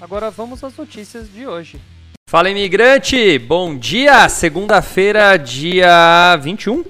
[0.00, 1.80] Agora vamos às notícias de hoje.
[2.28, 4.28] Fala imigrante, bom dia!
[4.28, 6.84] Segunda-feira, dia 21,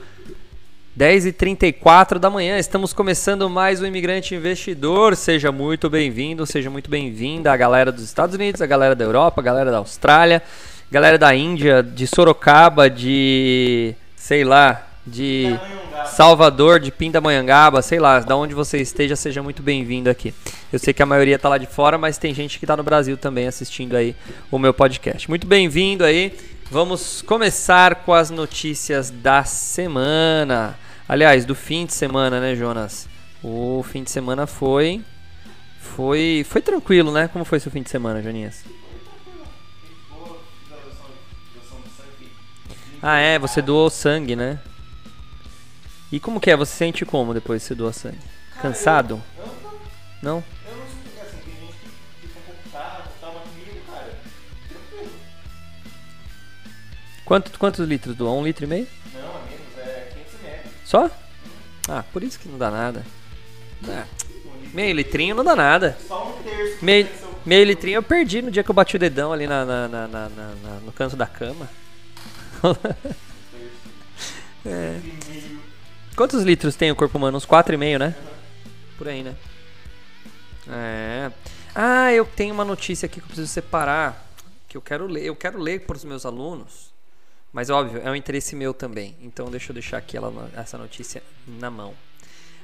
[0.99, 2.59] 10h34 da manhã.
[2.59, 5.15] Estamos começando mais um Imigrante Investidor.
[5.15, 9.41] Seja muito bem-vindo, seja muito bem-vinda a galera dos Estados Unidos, a galera da Europa,
[9.41, 10.43] a galera da Austrália
[10.91, 15.59] galera da Índia, de Sorocaba, de sei lá, de
[16.07, 20.35] Salvador, de Pindamonhangaba, sei lá, da onde você esteja, seja muito bem-vindo aqui.
[20.73, 22.83] Eu sei que a maioria está lá de fora, mas tem gente que está no
[22.83, 24.17] Brasil também assistindo aí
[24.51, 25.29] o meu podcast.
[25.29, 26.35] Muito bem-vindo aí.
[26.71, 30.77] Vamos começar com as notícias da semana.
[31.09, 33.09] Aliás, do fim de semana, né, Jonas?
[33.43, 35.05] O fim de semana foi
[35.79, 37.29] foi foi tranquilo, né?
[37.29, 38.65] Como foi seu fim de semana, Joninhas?
[43.01, 44.59] Ah, é, você doou sangue, né?
[46.11, 46.57] E como que é?
[46.57, 48.19] Você sente como depois que você doa sangue?
[48.63, 49.23] Cansado?
[50.23, 50.43] Não?
[50.67, 51.89] Eu não sei, assim, tem gente que
[52.29, 54.13] fica um pouco cansado, tá comigo, cara.
[57.25, 58.33] Quanto, quantos litros doa?
[58.33, 58.87] Um litro e meio?
[59.13, 60.61] Não, é menos, é 500 ml.
[60.85, 61.11] Só?
[61.89, 63.05] Ah, por isso que não dá nada.
[63.89, 64.07] Ah,
[64.73, 65.99] meio litrinho não dá nada.
[66.07, 66.85] Só um terço.
[66.85, 67.09] Meio,
[67.45, 70.09] meio litrinho eu perdi no dia que eu bati o dedão ali na, na, na,
[70.09, 70.29] na
[70.85, 71.69] no canto da cama.
[74.65, 75.01] é.
[76.17, 77.37] Quantos litros tem o corpo humano?
[77.37, 78.15] Uns 4,5, né?
[78.97, 79.37] Por aí, né?
[80.67, 81.31] É.
[81.75, 84.27] Ah, eu tenho uma notícia aqui que eu preciso separar.
[84.67, 85.27] Que eu quero ler.
[85.27, 86.91] Eu quero ler para os meus alunos.
[87.53, 89.15] Mas óbvio, é um interesse meu também.
[89.21, 91.93] Então deixa eu deixar aqui ela, essa notícia na mão.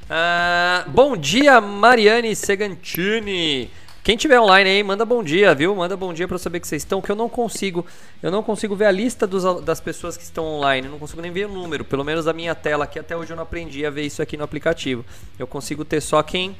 [0.09, 3.71] Ah, bom dia, Mariane Segantini.
[4.02, 5.76] Quem tiver online aí, manda bom dia, viu?
[5.76, 7.86] Manda bom dia para eu saber que vocês estão, que eu não consigo,
[8.20, 11.22] eu não consigo ver a lista dos, das pessoas que estão online, eu não consigo
[11.22, 13.86] nem ver o número, pelo menos a minha tela aqui até hoje eu não aprendi
[13.86, 15.04] a ver isso aqui no aplicativo.
[15.38, 16.56] Eu consigo ter só quem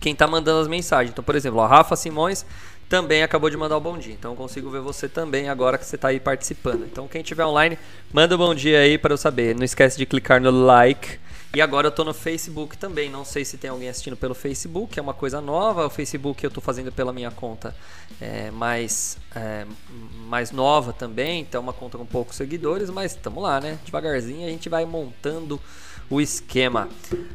[0.00, 1.12] quem tá mandando as mensagens.
[1.12, 2.44] Então, por exemplo, a Rafa Simões
[2.88, 4.14] também acabou de mandar o bom dia.
[4.14, 6.84] Então eu consigo ver você também agora que você está aí participando.
[6.84, 7.78] Então quem tiver online,
[8.12, 9.54] manda um bom dia aí para eu saber.
[9.54, 11.20] Não esquece de clicar no like
[11.52, 13.10] e agora eu tô no Facebook também.
[13.10, 15.86] Não sei se tem alguém assistindo pelo Facebook, é uma coisa nova.
[15.86, 17.74] O Facebook eu tô fazendo pela minha conta
[18.20, 19.66] é, mais, é,
[20.28, 21.40] mais nova também.
[21.40, 23.80] Então, é uma conta com poucos seguidores, mas estamos lá, né?
[23.84, 25.60] Devagarzinho a gente vai montando
[26.08, 26.88] o esquema.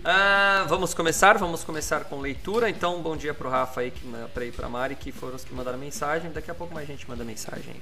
[0.03, 1.37] Ah, vamos começar?
[1.37, 2.69] Vamos começar com leitura.
[2.69, 3.91] Então, bom dia pro Rafa aí,
[4.33, 6.31] para ir pra Mari, que foram os que mandaram mensagem.
[6.31, 7.75] Daqui a pouco mais gente manda mensagem.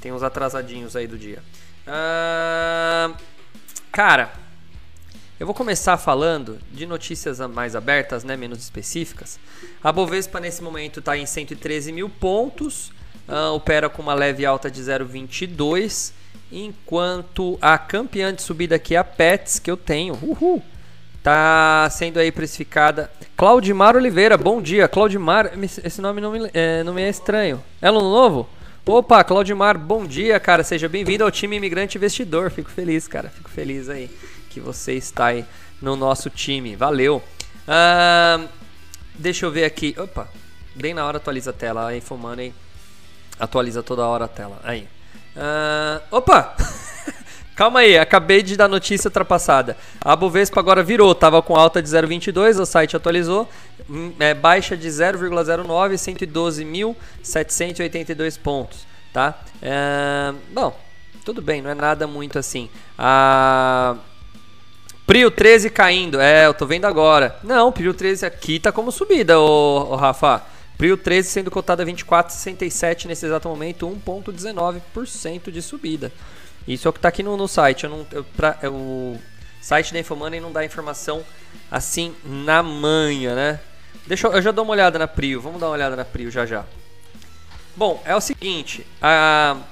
[0.00, 1.42] Tem uns atrasadinhos aí do dia.
[1.84, 3.12] Ah,
[3.90, 4.43] cara.
[5.38, 9.40] Eu vou começar falando de notícias mais abertas, né, menos específicas.
[9.82, 12.92] A Bovespa nesse momento está em 113 mil pontos,
[13.28, 16.12] uh, opera com uma leve alta de 0,22,
[16.52, 20.62] enquanto a campeã de subida aqui, a Pets, que eu tenho, uhul,
[21.20, 23.10] tá sendo aí precificada.
[23.36, 24.86] Claudimar Oliveira, bom dia.
[24.86, 25.50] Claudimar,
[25.82, 27.60] esse nome não me é, não me é estranho.
[27.82, 28.48] É aluno novo?
[28.86, 30.62] Opa, Claudimar, bom dia, cara.
[30.62, 32.52] Seja bem-vindo ao time Imigrante Investidor.
[32.52, 33.30] Fico feliz, cara.
[33.30, 34.08] Fico feliz aí
[34.54, 35.44] que você está aí
[35.82, 36.76] no nosso time.
[36.76, 37.20] Valeu!
[37.66, 38.48] Uh,
[39.16, 39.96] deixa eu ver aqui.
[39.98, 40.28] Opa,
[40.76, 41.88] bem na hora atualiza a tela.
[41.88, 42.54] A Infomoney
[43.38, 44.60] atualiza toda hora a tela.
[44.62, 44.88] Aí.
[45.34, 46.54] Uh, opa!
[47.56, 49.76] Calma aí, acabei de dar notícia ultrapassada.
[50.00, 53.48] A Bovespa agora virou, tava com alta de 0,22, o site atualizou,
[53.88, 55.94] hum, é, baixa de 0,09,
[57.22, 59.38] 112.782 pontos, tá?
[59.62, 60.76] É, bom,
[61.24, 62.68] tudo bem, não é nada muito assim.
[62.98, 63.94] A
[65.06, 66.20] Prio 13 caindo.
[66.20, 67.36] É, eu tô vendo agora.
[67.42, 70.42] Não, Prio 13 aqui tá como subida, ô, ô Rafa.
[70.78, 76.10] Prio 13 sendo cotado a 24,67 nesse exato momento, 1,19% de subida.
[76.66, 77.84] Isso é o que tá aqui no, no site.
[77.84, 79.20] Eu não, eu, pra, eu, o
[79.60, 81.22] site da Infomoney não dá informação
[81.70, 83.60] assim na manha, né?
[84.06, 85.40] Deixa eu, eu já dou uma olhada na Prio.
[85.40, 86.64] Vamos dar uma olhada na Prio já já.
[87.76, 88.86] Bom, é o seguinte.
[89.00, 89.64] O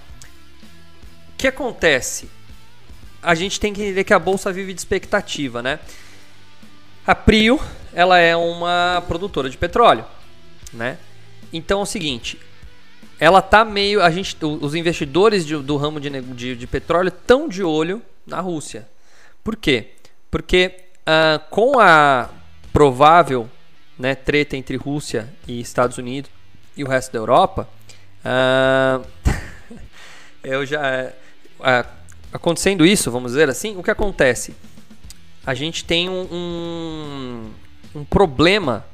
[1.36, 2.30] que acontece?
[3.22, 5.78] A gente tem que entender que a bolsa vive de expectativa, né?
[7.06, 7.60] A Prio,
[7.92, 10.04] ela é uma produtora de petróleo,
[10.72, 10.98] né?
[11.52, 12.38] Então é o seguinte,
[13.20, 17.48] ela tá meio, a gente, os investidores de, do ramo de, de, de petróleo estão
[17.48, 18.88] de olho na Rússia.
[19.44, 19.90] Por quê?
[20.30, 22.28] Porque uh, com a
[22.72, 23.48] provável
[23.98, 26.30] né, treta entre Rússia e Estados Unidos,
[26.76, 27.68] e o resto da Europa,
[28.24, 29.06] uh,
[30.42, 31.12] eu já
[31.60, 32.01] uh,
[32.32, 34.54] acontecendo isso, vamos dizer assim, o que acontece?
[35.44, 37.50] A gente tem um, um,
[37.96, 38.84] um problema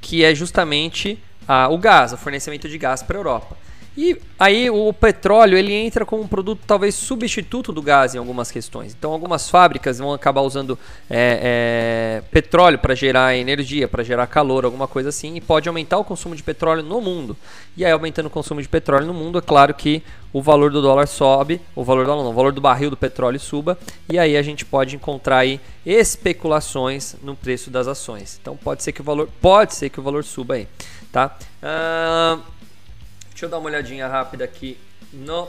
[0.00, 1.18] que é justamente
[1.48, 3.56] uh, o gás, o fornecimento de gás para a Europa.
[3.96, 8.50] E aí o petróleo ele entra como um produto talvez substituto do gás em algumas
[8.50, 8.94] questões.
[8.96, 10.78] Então algumas fábricas vão acabar usando
[11.08, 15.98] é, é, petróleo para gerar energia, para gerar calor, alguma coisa assim, e pode aumentar
[15.98, 17.36] o consumo de petróleo no mundo.
[17.76, 20.02] E aí aumentando o consumo de petróleo no mundo, é claro que
[20.32, 23.40] o valor do dólar sobe, o valor do, não, o valor do barril do petróleo
[23.40, 23.76] suba,
[24.08, 28.38] e aí a gente pode encontrar aí especulações no preço das ações.
[28.40, 30.68] Então pode ser que o valor, pode ser que o valor suba aí,
[31.10, 31.36] tá?
[31.60, 32.59] Uh,
[33.40, 34.76] Deixa eu dar uma olhadinha rápida aqui
[35.10, 35.48] no.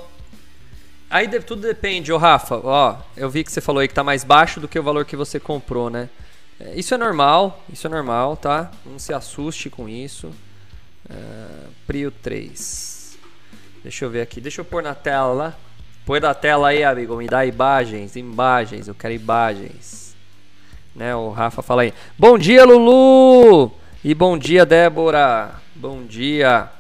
[1.10, 2.56] Aí de, tudo depende, ô Rafa.
[2.64, 5.04] Ó, eu vi que você falou aí que tá mais baixo do que o valor
[5.04, 6.08] que você comprou, né?
[6.58, 8.72] É, isso é normal, isso é normal, tá?
[8.86, 10.28] Não se assuste com isso.
[11.10, 13.18] Uh, Prio 3.
[13.84, 15.54] Deixa eu ver aqui, deixa eu pôr na tela.
[16.06, 17.18] Põe na tela aí, amigo.
[17.18, 18.88] Me dá imagens, imagens.
[18.88, 20.16] Eu quero imagens.
[20.96, 21.94] Né, o Rafa fala aí.
[22.18, 23.70] Bom dia, Lulu!
[24.02, 25.56] E bom dia, Débora.
[25.76, 26.72] Bom dia.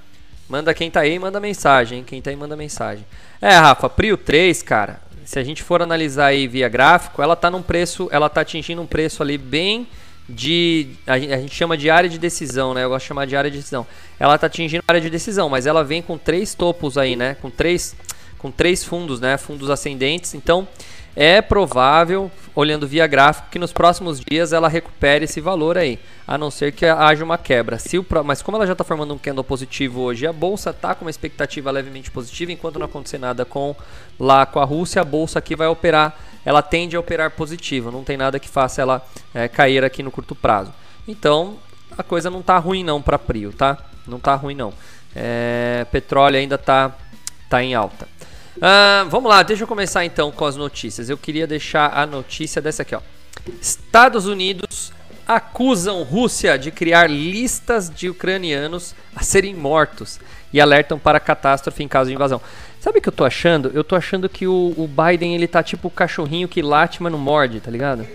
[0.51, 2.03] Manda quem tá aí, manda mensagem, hein?
[2.05, 3.05] Quem tá aí, manda mensagem.
[3.41, 7.49] É, Rafa, Prio 3, cara, se a gente for analisar aí via gráfico, ela tá
[7.49, 9.87] num preço, ela tá atingindo um preço ali bem
[10.27, 10.89] de.
[11.07, 12.83] A gente chama de área de decisão, né?
[12.83, 13.87] Eu gosto de chamar de área de decisão.
[14.19, 17.37] Ela tá atingindo área de decisão, mas ela vem com três topos aí, né?
[17.41, 17.95] Com três,
[18.37, 19.37] com três fundos, né?
[19.37, 20.35] Fundos ascendentes.
[20.35, 20.67] Então,
[21.15, 26.37] é provável, olhando via gráfico, que nos próximos dias ela recupere esse valor aí, a
[26.37, 27.77] não ser que haja uma quebra.
[27.77, 30.95] Se o, mas como ela já está formando um candle positivo hoje, a bolsa está
[30.95, 33.75] com uma expectativa levemente positiva, enquanto não acontecer nada com
[34.19, 38.03] lá com a Rússia, a bolsa aqui vai operar, ela tende a operar positivo, não
[38.03, 40.73] tem nada que faça ela é, cair aqui no curto prazo.
[41.07, 41.57] Então
[41.97, 43.77] a coisa não está ruim não para Prio, tá?
[44.07, 44.73] Não está ruim não.
[45.15, 46.95] É, petróleo ainda está
[47.49, 48.07] tá em alta.
[48.57, 51.09] Uh, vamos lá, deixa eu começar então com as notícias.
[51.09, 53.01] Eu queria deixar a notícia dessa aqui, ó.
[53.59, 54.91] Estados Unidos
[55.27, 60.19] acusam Rússia de criar listas de ucranianos a serem mortos
[60.51, 62.41] e alertam para catástrofe em caso de invasão.
[62.79, 63.71] Sabe o que eu tô achando?
[63.73, 67.11] Eu tô achando que o, o Biden ele tá tipo o cachorrinho que late, mas
[67.11, 68.05] não morde, tá ligado?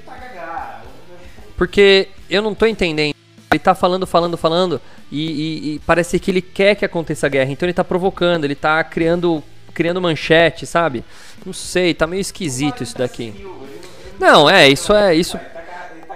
[1.56, 3.14] Porque eu não tô entendendo.
[3.50, 4.80] Ele tá falando, falando, falando
[5.10, 7.50] e, e, e parece que ele quer que aconteça a guerra.
[7.50, 9.42] Então ele tá provocando, ele tá criando
[9.76, 11.04] criando manchete, sabe?
[11.44, 13.46] Não sei, tá meio esquisito isso daqui.
[14.18, 15.38] Não, é, isso é, isso...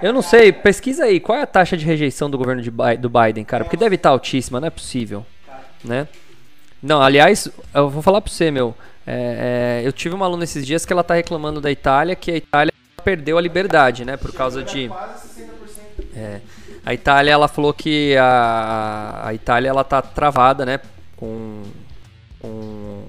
[0.01, 3.07] Eu não sei, pesquisa aí, qual é a taxa de rejeição do governo de, do
[3.07, 3.63] Biden, cara?
[3.63, 5.23] Porque deve estar tá altíssima, não é possível,
[5.83, 6.07] né?
[6.81, 8.75] Não, aliás, eu vou falar pra você, meu.
[9.05, 12.31] É, é, eu tive uma aluna esses dias que ela tá reclamando da Itália, que
[12.31, 12.73] a Itália
[13.03, 14.17] perdeu a liberdade, né?
[14.17, 14.89] Por causa de.
[16.15, 16.41] É,
[16.83, 20.79] a Itália, ela falou que a, a Itália ela tá travada, né?
[21.15, 21.61] Com,
[22.39, 23.00] com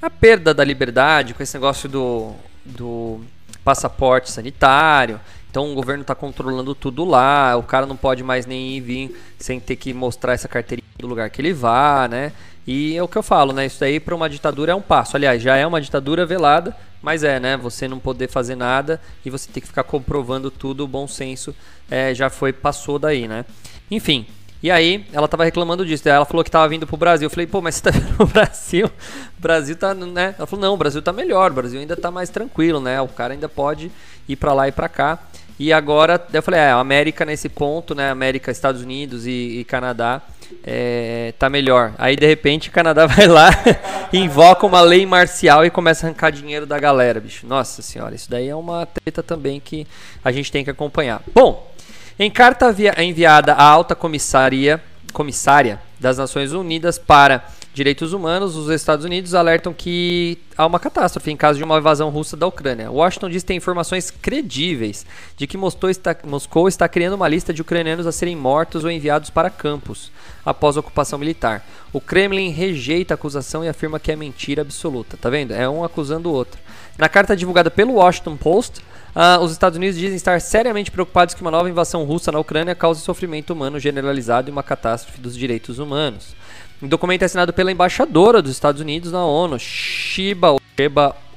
[0.00, 2.32] a perda da liberdade, com esse negócio do,
[2.64, 3.20] do
[3.64, 5.20] passaporte sanitário.
[5.50, 9.22] Então o governo está controlando tudo lá, o cara não pode mais nem ir vir
[9.38, 12.32] sem ter que mostrar essa carteirinha do lugar que ele vá, né?
[12.66, 13.64] E é o que eu falo, né?
[13.64, 15.16] Isso daí para uma ditadura é um passo.
[15.16, 17.56] Aliás, já é uma ditadura velada, mas é, né?
[17.56, 21.54] Você não poder fazer nada e você ter que ficar comprovando tudo, o bom senso
[21.90, 23.44] é, já foi, passou daí, né?
[23.90, 24.26] Enfim,
[24.66, 26.08] e aí, ela tava reclamando disso.
[26.08, 27.26] Ela falou que tava vindo pro Brasil.
[27.26, 28.86] Eu falei, pô, mas você tá vindo pro Brasil?
[28.86, 30.34] O Brasil tá, né?
[30.36, 31.52] Ela falou, não, o Brasil tá melhor.
[31.52, 33.00] O Brasil ainda tá mais tranquilo, né?
[33.00, 33.92] O cara ainda pode
[34.28, 35.20] ir para lá e para cá.
[35.56, 38.10] E agora, eu falei, é, a América nesse ponto, né?
[38.10, 40.20] América, Estados Unidos e, e Canadá
[40.64, 41.94] é, tá melhor.
[41.96, 43.50] Aí, de repente, o Canadá vai lá
[44.12, 47.46] invoca uma lei marcial e começa a arrancar dinheiro da galera, bicho.
[47.46, 49.86] Nossa senhora, isso daí é uma treta também que
[50.24, 51.22] a gente tem que acompanhar.
[51.32, 51.72] Bom,
[52.18, 54.82] em carta enviada à alta comissária,
[55.12, 57.44] comissária das Nações Unidas para
[57.76, 62.08] Direitos Humanos, os Estados Unidos alertam que há uma catástrofe em caso de uma invasão
[62.08, 62.90] russa da Ucrânia.
[62.90, 65.04] Washington diz ter informações credíveis
[65.36, 68.90] de que Moscou está, Moscou está criando uma lista de ucranianos a serem mortos ou
[68.90, 70.10] enviados para campos
[70.42, 71.66] após a ocupação militar.
[71.92, 75.18] O Kremlin rejeita a acusação e afirma que é mentira absoluta.
[75.18, 75.52] Tá vendo?
[75.52, 76.58] É um acusando o outro.
[76.96, 78.82] Na carta divulgada pelo Washington Post,
[79.16, 82.74] Uh, os Estados Unidos dizem estar seriamente preocupados que uma nova invasão russa na Ucrânia
[82.74, 86.36] cause sofrimento humano generalizado e uma catástrofe dos direitos humanos.
[86.82, 90.56] Um documento é assinado pela embaixadora dos Estados Unidos na ONU, Shiba,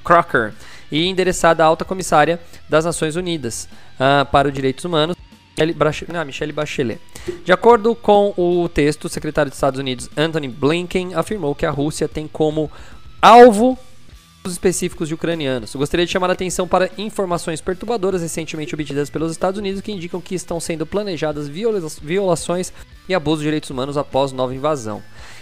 [0.03, 0.53] Crocker,
[0.91, 5.15] e endereçada à alta comissária das Nações Unidas uh, para os Direitos Humanos,
[6.25, 7.00] Michelle Bachelet.
[7.45, 11.71] De acordo com o texto, o secretário dos Estados Unidos, Anthony Blinken, afirmou que a
[11.71, 12.69] Rússia tem como
[13.21, 13.79] alvo
[14.46, 15.74] específicos de ucranianos.
[15.74, 19.91] Eu gostaria de chamar a atenção para informações perturbadoras recentemente obtidas pelos Estados Unidos que
[19.91, 22.72] indicam que estão sendo planejadas viola violações
[23.08, 25.01] e abuso de direitos humanos após nova invasão.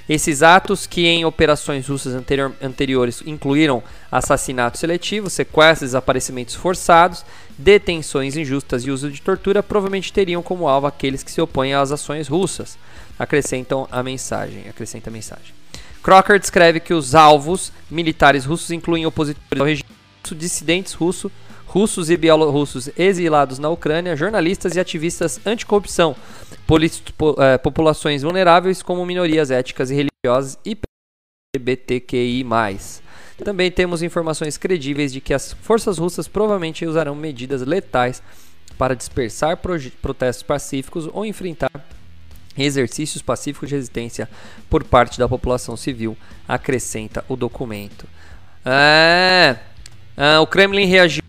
[0.10, 7.26] Esses atos, que em operações russas anterior, anteriores incluíram assassinatos seletivos, sequestros, desaparecimentos forçados,
[7.58, 11.92] detenções injustas e uso de tortura, provavelmente teriam como alvo aqueles que se opõem às
[11.92, 12.78] ações russas.
[13.20, 14.70] Acrescentam a mensagem.
[14.70, 15.54] Acrescenta a mensagem.
[16.04, 19.90] Crocker descreve que os alvos militares russos incluem opositores ao regime
[20.24, 21.32] russo, dissidentes russos,
[21.66, 26.16] russos e bielorrussos exilados na Ucrânia, jornalistas e ativistas anticorrupção,
[27.40, 30.78] eh, populações vulneráveis como minorias étnicas e religiosas e
[31.56, 32.46] LGBTQI+.
[33.44, 38.22] Também temos informações credíveis de que as forças russas provavelmente usarão medidas letais
[38.78, 39.58] para dispersar
[40.02, 41.70] protestos pacíficos ou enfrentar
[42.58, 44.30] exercícios pacíficos de resistência
[44.70, 48.08] por parte da população civil, acrescenta o documento.
[48.66, 49.56] É,
[50.16, 51.24] é, o Kremlin reagiu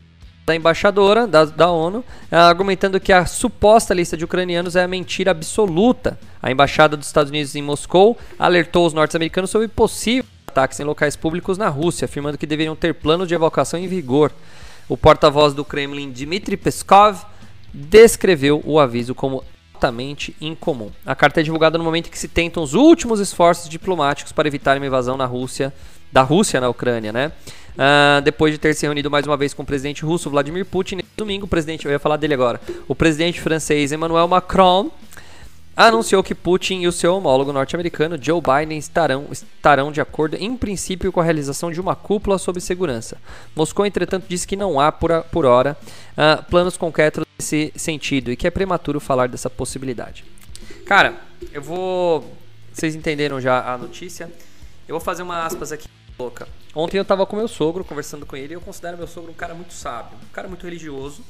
[0.47, 5.31] da embaixadora da, da ONU, argumentando que a suposta lista de ucranianos é a mentira
[5.31, 6.19] absoluta.
[6.43, 11.15] A embaixada dos Estados Unidos em Moscou alertou os norte-americanos sobre possíveis ataques em locais
[11.15, 14.33] públicos na Rússia, afirmando que deveriam ter planos de evacuação em vigor.
[14.89, 17.21] O porta-voz do Kremlin, Dmitry Peskov,
[17.73, 19.45] descreveu o aviso como
[19.79, 20.91] altamente incomum.
[21.07, 24.49] A carta é divulgada no momento em que se tentam os últimos esforços diplomáticos para
[24.49, 25.73] evitar uma invasão na Rússia,
[26.13, 27.33] da Rússia na Ucrânia, né?
[27.77, 30.99] Uh, depois de ter se reunido mais uma vez com o presidente russo Vladimir Putin,
[31.17, 34.91] domingo, o presidente, eu ia falar dele agora, o presidente francês Emmanuel Macron
[35.87, 40.57] anunciou que Putin e o seu homólogo norte-americano Joe Biden estarão, estarão de acordo, em
[40.57, 43.17] princípio, com a realização de uma cúpula sobre segurança.
[43.55, 45.77] Moscou, entretanto, disse que não há, por, por hora,
[46.13, 50.25] uh, planos concretos nesse sentido e que é prematuro falar dessa possibilidade.
[50.85, 51.15] Cara,
[51.53, 52.37] eu vou.
[52.73, 54.31] Vocês entenderam já a notícia?
[54.89, 55.87] Eu vou fazer uma aspas aqui
[56.19, 56.49] louca.
[56.75, 59.35] Ontem eu tava com meu sogro, conversando com ele, e eu considero meu sogro um
[59.35, 60.19] cara muito sábio.
[60.23, 61.23] Um cara muito religioso,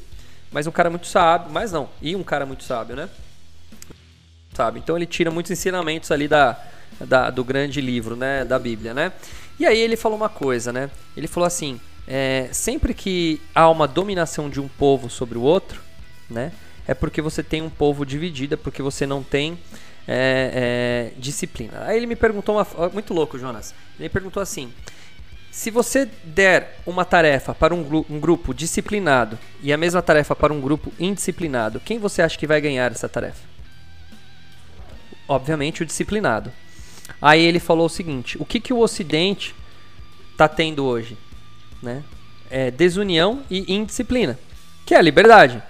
[0.50, 1.52] mas um cara muito sábio.
[1.52, 3.11] Mas não, e um cara muito sábio, né?
[4.59, 4.81] Sabe?
[4.81, 6.61] Então ele tira muitos ensinamentos ali da,
[6.99, 8.45] da, do grande livro, né?
[8.45, 9.12] Da Bíblia, né?
[9.57, 10.91] E aí ele falou uma coisa, né?
[11.17, 15.81] Ele falou assim: é, sempre que há uma dominação de um povo sobre o outro,
[16.29, 16.50] né?
[16.88, 19.57] É porque você tem um povo dividido, é porque você não tem
[20.09, 21.85] é, é, disciplina.
[21.85, 22.67] Aí ele me perguntou uma.
[22.93, 23.73] Muito louco, Jonas.
[23.95, 24.73] Ele me perguntou assim:
[25.53, 30.53] se você der uma tarefa para um, um, grupo disciplinado e a mesma tarefa para
[30.53, 33.47] um grupo indisciplinado, quem você acha que vai ganhar essa tarefa?
[35.28, 36.50] Obviamente o disciplinado.
[37.20, 39.54] Aí ele falou o seguinte: o que, que o Ocidente
[40.32, 41.16] está tendo hoje?
[41.82, 42.02] Né?
[42.50, 44.38] É desunião e indisciplina,
[44.87, 45.62] que é a liberdade.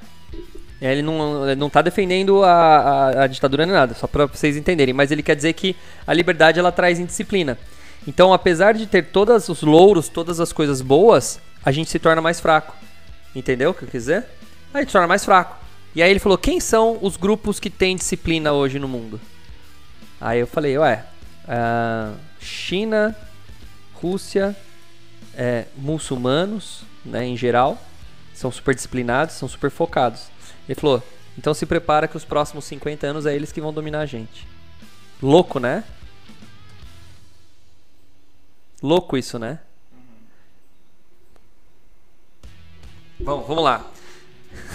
[0.81, 4.95] Ele não, não tá defendendo a, a, a ditadura nem nada, só para vocês entenderem,
[4.95, 5.75] mas ele quer dizer que
[6.07, 7.59] a liberdade ela traz indisciplina.
[8.07, 12.23] Então, apesar de ter todos os louros, todas as coisas boas, a gente se torna
[12.23, 12.75] mais fraco.
[13.35, 14.25] Entendeu o que eu quis dizer?
[14.73, 15.57] A gente se torna mais fraco.
[15.97, 19.21] E aí ele falou: quem são os grupos que têm disciplina hoje no mundo?
[20.21, 21.05] Aí eu falei: ué,
[21.45, 23.17] uh, China,
[23.95, 24.57] Rússia,
[25.35, 27.81] é, muçulmanos, né, em geral,
[28.35, 30.29] são super disciplinados, são super focados.
[30.69, 31.03] Ele falou:
[31.39, 34.47] então se prepara que os próximos 50 anos é eles que vão dominar a gente.
[35.23, 35.85] Louco, né?
[38.83, 39.61] Louco isso, né?
[43.21, 43.85] Bom, vamos lá.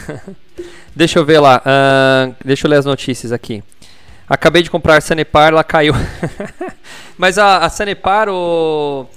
[0.95, 1.61] deixa eu ver lá.
[1.61, 3.63] Uh, deixa eu ler as notícias aqui.
[4.27, 5.93] Acabei de comprar Sanepar, ela caiu.
[7.17, 9.07] Mas a, a Sanepar, o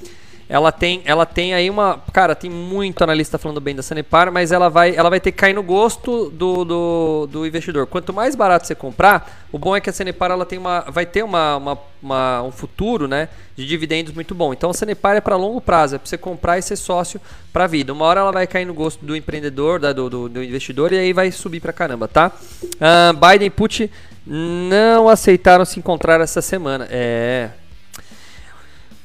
[0.49, 2.01] ela tem, ela tem aí uma.
[2.13, 5.39] Cara, tem muito analista falando bem da Sanepar, mas ela vai, ela vai ter que
[5.39, 7.87] cair no gosto do, do, do investidor.
[7.89, 11.05] Quanto mais barato você comprar, o bom é que a Sanepar ela tem uma, vai
[11.05, 14.53] ter uma, uma, uma um futuro né, de dividendos muito bom.
[14.53, 17.21] Então a Sanepar é para longo prazo, é para você comprar e ser sócio
[17.53, 17.93] para a vida.
[17.93, 20.99] Uma hora ela vai cair no gosto do empreendedor, da, do, do, do investidor, e
[20.99, 22.31] aí vai subir para caramba, tá?
[22.63, 23.91] Uh, Biden Putin
[24.27, 26.89] não aceitaram se encontrar essa semana.
[26.91, 27.51] É.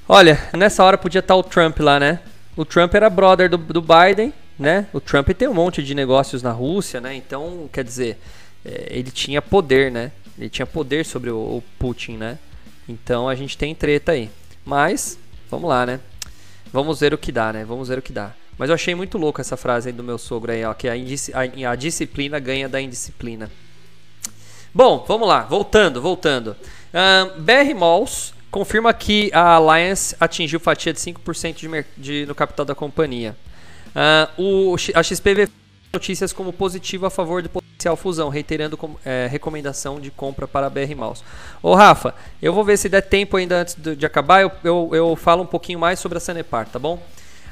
[0.08, 2.20] Olha, nessa hora podia estar o Trump lá, né?
[2.58, 4.88] O Trump era brother do, do Biden, né?
[4.92, 7.16] O Trump tem um monte de negócios na Rússia, né?
[7.16, 8.20] Então, quer dizer,
[8.66, 10.12] é, ele tinha poder, né?
[10.38, 12.38] Ele tinha poder sobre o, o, Putin, né?
[12.90, 14.30] Então a gente tem treta aí.
[14.66, 15.18] Mas,
[15.50, 16.00] vamos lá, né?
[16.74, 17.64] Vamos ver o que dá, né?
[17.64, 18.34] Vamos ver o que dá.
[18.58, 20.94] Mas eu achei muito louco essa frase aí do meu sogro aí, ó, que a,
[20.94, 23.50] a, a disciplina ganha da indisciplina.
[24.74, 26.56] Bom, vamos lá, voltando, voltando.
[26.94, 32.66] Um, BR Malls confirma que a Alliance atingiu fatia de 5% de, de, no capital
[32.66, 33.36] da companhia.
[34.38, 35.50] Uh, o, a XP vê
[35.94, 40.68] notícias como positivo a favor de potencial fusão, reiterando com, é, recomendação de compra para
[40.68, 41.22] a BR Mouse.
[41.62, 44.90] Ô Rafa, eu vou ver se der tempo ainda antes de, de acabar, eu, eu,
[44.94, 47.02] eu, falo um pouquinho mais sobre a Sanepar, tá bom?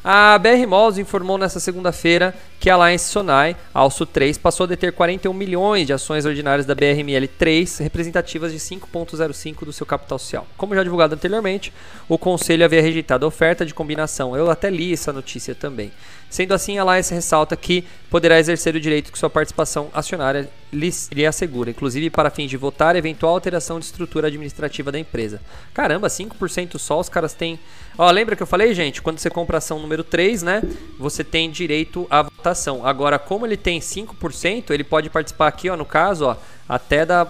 [0.03, 4.93] A BR Malls informou nesta segunda-feira que a Alliance Sonai, Alço 3, passou a deter
[4.93, 10.47] 41 milhões de ações ordinárias da BRML3, representativas de 5,05 do seu capital social.
[10.55, 11.73] Como já divulgado anteriormente,
[12.07, 14.37] o conselho havia rejeitado a oferta de combinação.
[14.37, 15.91] Eu até li essa notícia também.
[16.29, 21.25] Sendo assim, a Alliance ressalta que poderá exercer o direito que sua participação acionária lhe
[21.25, 25.41] assegura, inclusive para fins de votar eventual alteração de estrutura administrativa da empresa.
[25.73, 27.59] Caramba, 5% só os caras têm.
[27.97, 29.01] Ó, lembra que eu falei, gente?
[29.01, 30.61] Quando você compra ação número 3, né?
[30.99, 32.85] Você tem direito à votação.
[32.85, 37.25] Agora, como ele tem 5%, ele pode participar aqui, ó, no caso, ó, até da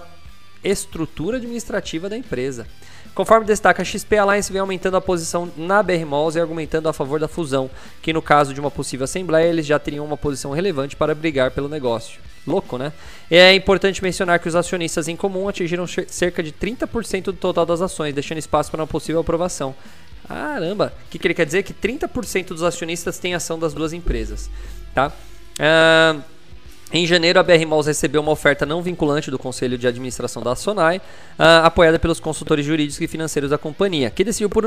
[0.62, 2.66] estrutura administrativa da empresa.
[3.14, 6.92] Conforme destaca a XP Alliance, vem aumentando a posição na BR Malls e argumentando a
[6.92, 10.52] favor da fusão, que no caso de uma possível assembleia, eles já teriam uma posição
[10.52, 12.20] relevante para brigar pelo negócio.
[12.46, 12.92] Louco, né?
[13.30, 17.82] É importante mencionar que os acionistas em comum atingiram cerca de 30% do total das
[17.82, 19.74] ações, deixando espaço para uma possível aprovação.
[20.26, 20.92] Caramba!
[21.06, 21.62] O que, que ele quer dizer?
[21.62, 24.48] Que 30% dos acionistas têm ação das duas empresas.
[24.94, 25.12] Tá?
[25.58, 26.22] Uh,
[26.92, 30.56] em janeiro, a BR Malls recebeu uma oferta não vinculante do Conselho de Administração da
[30.56, 34.64] Sonai, uh, apoiada pelos consultores jurídicos e financeiros da companhia, que decidiu por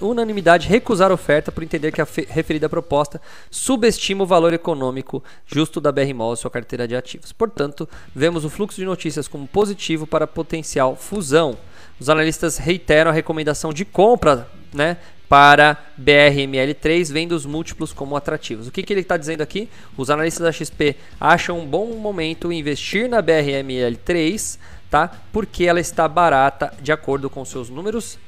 [0.00, 5.78] unanimidade recusar a oferta por entender que a referida proposta subestima o valor econômico justo
[5.78, 7.30] da BR Malls e sua carteira de ativos.
[7.30, 11.58] Portanto, vemos o fluxo de notícias como positivo para potencial fusão.
[12.00, 14.96] Os analistas reiteram a recomendação de compra né,
[15.28, 18.66] para BRML3, vendo os múltiplos como atrativos.
[18.66, 19.68] O que, que ele está dizendo aqui?
[19.96, 24.58] Os analistas da XP acham um bom momento investir na BRML3,
[24.90, 25.10] tá?
[25.32, 28.18] porque ela está barata de acordo com seus números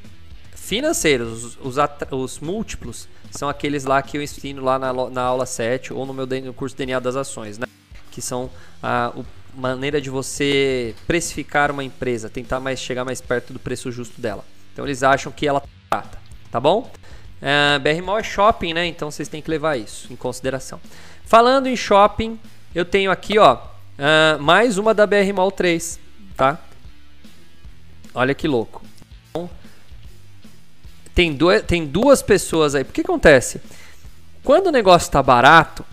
[0.55, 1.57] financeiros.
[1.62, 5.93] Os, os, os múltiplos são aqueles lá que eu ensino lá na, na aula 7
[5.93, 7.67] ou no meu no curso DNA das ações, né?
[8.11, 8.50] que são
[8.83, 9.12] a
[9.55, 14.45] maneira de você precificar uma empresa, tentar mais chegar mais perto do preço justo dela.
[14.73, 16.90] Então eles acham que ela está barata tá bom?
[17.40, 18.87] Uh, BR Mall é shopping, né?
[18.87, 20.81] Então vocês têm que levar isso em consideração.
[21.25, 22.38] Falando em shopping,
[22.75, 26.00] eu tenho aqui, ó, uh, mais uma da BR Mall 3,
[26.37, 26.59] tá?
[28.14, 28.83] Olha que louco.
[29.31, 29.50] Então,
[31.14, 32.83] tem, duas, tem duas pessoas aí.
[32.83, 33.61] O que acontece?
[34.42, 35.85] Quando o negócio está barato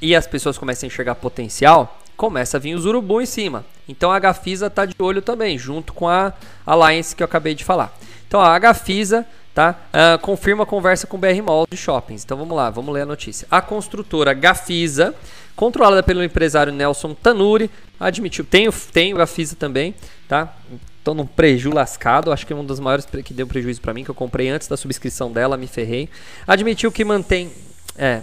[0.00, 3.64] e as pessoas começam a enxergar potencial, começa a vir os urubu em cima.
[3.88, 6.32] Então a Gafisa tá de olho também, junto com a
[6.64, 7.96] Alliance que eu acabei de falar.
[8.26, 9.26] Então a Gafisa
[9.56, 9.74] tá?
[9.88, 12.22] Uh, confirma a conversa com o BR Mall de shoppings.
[12.22, 13.48] Então vamos lá, vamos ler a notícia.
[13.50, 15.14] A construtora Gafisa,
[15.56, 19.94] controlada pelo empresário Nelson Tanuri, admitiu, tem, tem o Gafisa também,
[20.28, 20.54] tá?
[21.00, 24.04] Então num preju lascado, acho que é um dos maiores que deu prejuízo para mim,
[24.04, 26.10] que eu comprei antes da subscrição dela, me ferrei.
[26.46, 27.50] Admitiu que mantém,
[27.96, 28.20] é,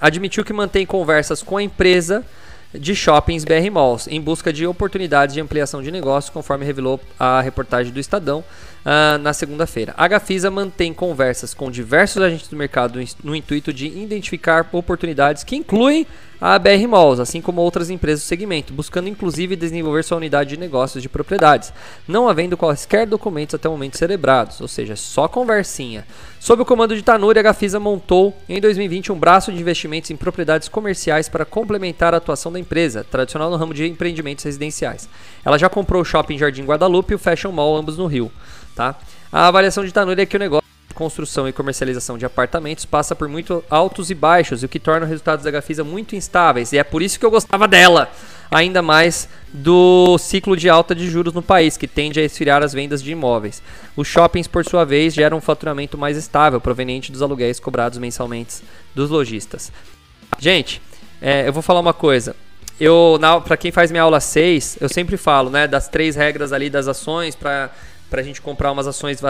[0.00, 2.24] admitiu que mantém conversas com a empresa
[2.72, 7.40] de shoppings BR Malls, em busca de oportunidades de ampliação de negócios, conforme revelou a
[7.40, 9.94] reportagem do Estadão uh, na segunda-feira.
[9.96, 15.56] A Gafisa mantém conversas com diversos agentes do mercado no intuito de identificar oportunidades que
[15.56, 16.06] incluem
[16.40, 20.56] a BR Malls, assim como outras empresas do segmento, buscando inclusive desenvolver sua unidade de
[20.58, 21.72] negócios de propriedades,
[22.06, 26.06] não havendo quaisquer documentos até o momento celebrados, ou seja, só conversinha.
[26.38, 30.16] Sob o comando de Tanuri, a Gafisa montou em 2020 um braço de investimentos em
[30.16, 35.08] propriedades comerciais para complementar a atuação da empresa, tradicional no ramo de empreendimentos residenciais.
[35.44, 38.30] Ela já comprou o Shopping Jardim Guadalupe e o Fashion Mall, ambos no Rio.
[38.74, 38.94] Tá?
[39.32, 40.65] A avaliação de Tanuri é que o negócio
[40.96, 45.10] construção e comercialização de apartamentos passa por muito altos e baixos, o que torna os
[45.10, 46.72] resultados da Gafisa muito instáveis.
[46.72, 48.10] E é por isso que eu gostava dela,
[48.50, 52.72] ainda mais do ciclo de alta de juros no país, que tende a esfriar as
[52.72, 53.62] vendas de imóveis.
[53.94, 58.62] Os shoppings, por sua vez, geram um faturamento mais estável, proveniente dos aluguéis cobrados mensalmente
[58.94, 59.70] dos lojistas.
[60.38, 60.80] Gente,
[61.20, 62.34] é, eu vou falar uma coisa.
[62.80, 66.68] Eu, para quem faz minha aula 6, eu sempre falo, né, das três regras ali
[66.68, 67.70] das ações para
[68.16, 69.20] para a gente comprar umas ações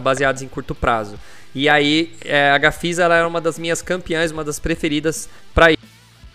[0.00, 1.18] baseadas em curto prazo.
[1.52, 5.72] E aí é, a Gafisa ela era uma das minhas campeãs, uma das preferidas para
[5.72, 5.78] ir.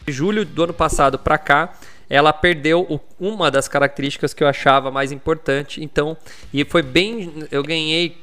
[0.06, 1.74] De julho do ano passado para cá,
[2.10, 5.82] ela perdeu o, uma das características que eu achava mais importante.
[5.82, 6.18] Então,
[6.54, 8.18] e foi bem, eu ganhei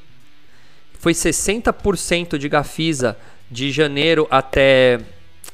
[0.98, 3.16] foi 60% de Gafisa
[3.50, 5.00] de janeiro até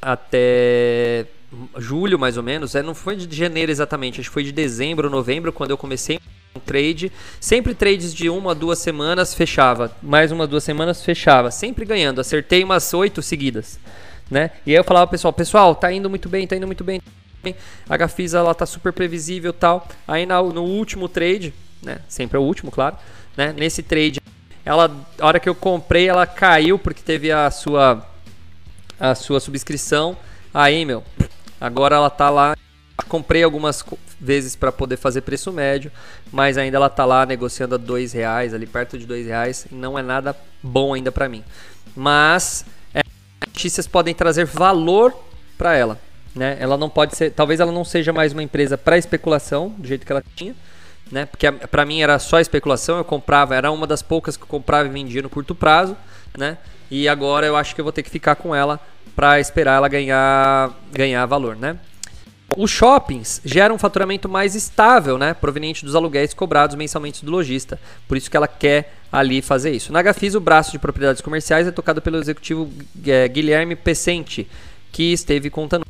[0.01, 1.25] até
[1.77, 5.09] julho mais ou menos, é, não foi de janeiro exatamente, acho que foi de dezembro,
[5.09, 6.19] novembro quando eu comecei
[6.55, 11.85] um trade, sempre trades de uma, duas semanas fechava, mais uma, duas semanas fechava, sempre
[11.85, 13.79] ganhando, acertei umas oito seguidas,
[14.29, 14.51] né?
[14.65, 17.01] E aí eu falava pessoal, pessoal, tá indo muito bem, tá indo muito bem,
[17.87, 21.99] a Gafisa ela tá super previsível tal, aí no, no último trade, né?
[22.07, 22.97] Sempre é o último, claro,
[23.37, 23.53] né?
[23.55, 24.19] Nesse trade,
[24.65, 28.05] ela, a hora que eu comprei, ela caiu porque teve a sua
[28.99, 30.17] a sua subscrição,
[30.53, 31.03] aí meu,
[31.61, 32.53] agora ela tá lá
[33.07, 33.83] comprei algumas
[34.19, 35.91] vezes para poder fazer preço médio,
[36.31, 39.97] mas ainda ela está lá negociando a dois reais, ali perto de dois reais, não
[39.97, 41.43] é nada bom ainda para mim.
[41.95, 43.01] Mas é,
[43.47, 45.13] notícias podem trazer valor
[45.57, 45.99] para ela,
[46.35, 46.57] né?
[46.59, 50.05] Ela não pode ser, talvez ela não seja mais uma empresa para especulação, do jeito
[50.05, 50.55] que ela tinha,
[51.11, 51.25] né?
[51.25, 54.87] Porque para mim era só especulação, eu comprava, era uma das poucas que eu comprava
[54.87, 55.95] e vendia no curto prazo,
[56.37, 56.57] né?
[56.91, 58.79] E agora eu acho que eu vou ter que ficar com ela
[59.15, 61.77] para esperar ela ganhar ganhar valor, né?
[62.57, 67.79] Os shoppings geram um faturamento mais estável, né, proveniente dos aluguéis cobrados mensalmente do lojista.
[68.07, 69.93] Por isso que ela quer ali fazer isso.
[69.93, 72.69] Na Gafis, o braço de propriedades comerciais é tocado pelo executivo
[73.05, 74.47] é, Guilherme Pecente,
[74.91, 75.85] que esteve contando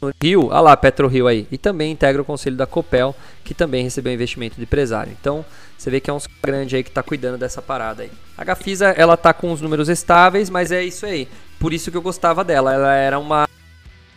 [0.00, 3.52] no Rio, olha lá, Petro Rio aí, e também integra o conselho da Copel, que
[3.52, 5.14] também recebeu investimento de empresário.
[5.18, 5.44] Então,
[5.76, 8.10] você vê que é um grande aí que está cuidando dessa parada aí.
[8.36, 11.28] A Gafisa, ela tá com os números estáveis, mas é isso aí.
[11.58, 12.72] Por isso que eu gostava dela.
[12.72, 13.48] Ela era uma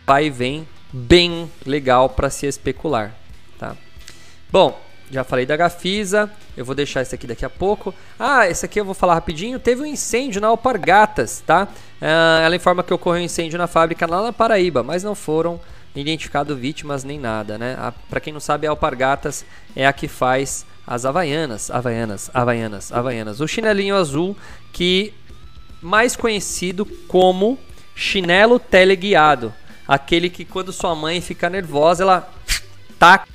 [0.06, 3.14] vai e vem bem legal para se especular,
[3.58, 3.76] tá?
[4.50, 4.78] Bom,
[5.10, 7.94] já falei da Gafisa, eu vou deixar esse aqui daqui a pouco.
[8.18, 9.58] Ah, esse aqui eu vou falar rapidinho.
[9.58, 11.68] Teve um incêndio na Alpargatas, tá?
[12.00, 15.60] Uh, ela informa que ocorreu um incêndio na fábrica lá na Paraíba, mas não foram
[15.94, 17.76] identificadas vítimas nem nada, né?
[18.08, 19.44] Para quem não sabe, a Alpargatas
[19.76, 23.40] é a que faz as Havaianas, Havaianas, Havaianas, Havaianas.
[23.40, 24.36] O chinelinho azul
[24.72, 25.12] que
[25.82, 27.58] mais conhecido como
[27.94, 29.52] chinelo teleguiado.
[29.92, 32.32] Aquele que quando sua mãe fica nervosa, ela
[32.98, 33.26] tá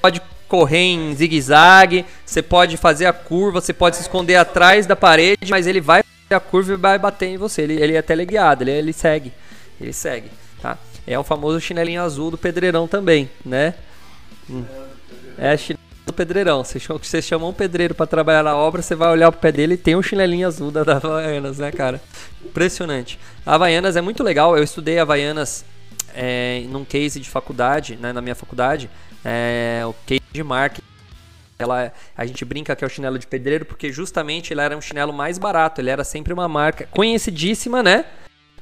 [0.00, 4.94] pode correr em zigue-zague, você pode fazer a curva, você pode se esconder atrás da
[4.94, 7.62] parede, mas ele vai fazer a curva e vai bater em você.
[7.62, 9.32] Ele, ele é teleguiado, ele, ele segue.
[9.80, 10.30] Ele segue,
[10.62, 10.78] tá?
[11.04, 13.74] É o famoso chinelinho azul do pedreirão também, né?
[14.48, 14.64] Hum.
[15.36, 16.62] É chinelo do pedreirão.
[16.62, 19.78] Você chama um pedreiro para trabalhar na obra, você vai olhar pro pé dele e
[19.78, 22.00] tem um chinelinho azul da, da Havaianas, né, cara?
[22.44, 23.18] Impressionante.
[23.44, 24.56] A Havaianas é muito legal.
[24.56, 25.64] Eu estudei Havaianas
[26.14, 28.88] é, num case de faculdade, né, na minha faculdade,
[29.24, 30.86] é, o case de marketing.
[31.58, 34.80] Ela, a gente brinca que é o chinelo de pedreiro porque justamente ele era um
[34.80, 38.04] chinelo mais barato, ele era sempre uma marca conhecidíssima, né?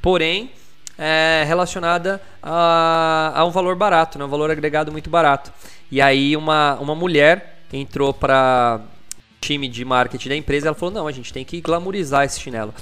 [0.00, 0.50] Porém,
[0.98, 4.24] é, relacionada a, a, um valor barato, né?
[4.24, 5.52] um valor agregado muito barato.
[5.90, 8.80] E aí uma, uma mulher entrou para
[9.40, 12.74] time de marketing da empresa, ela falou: "Não, a gente tem que glamourizar esse chinelo".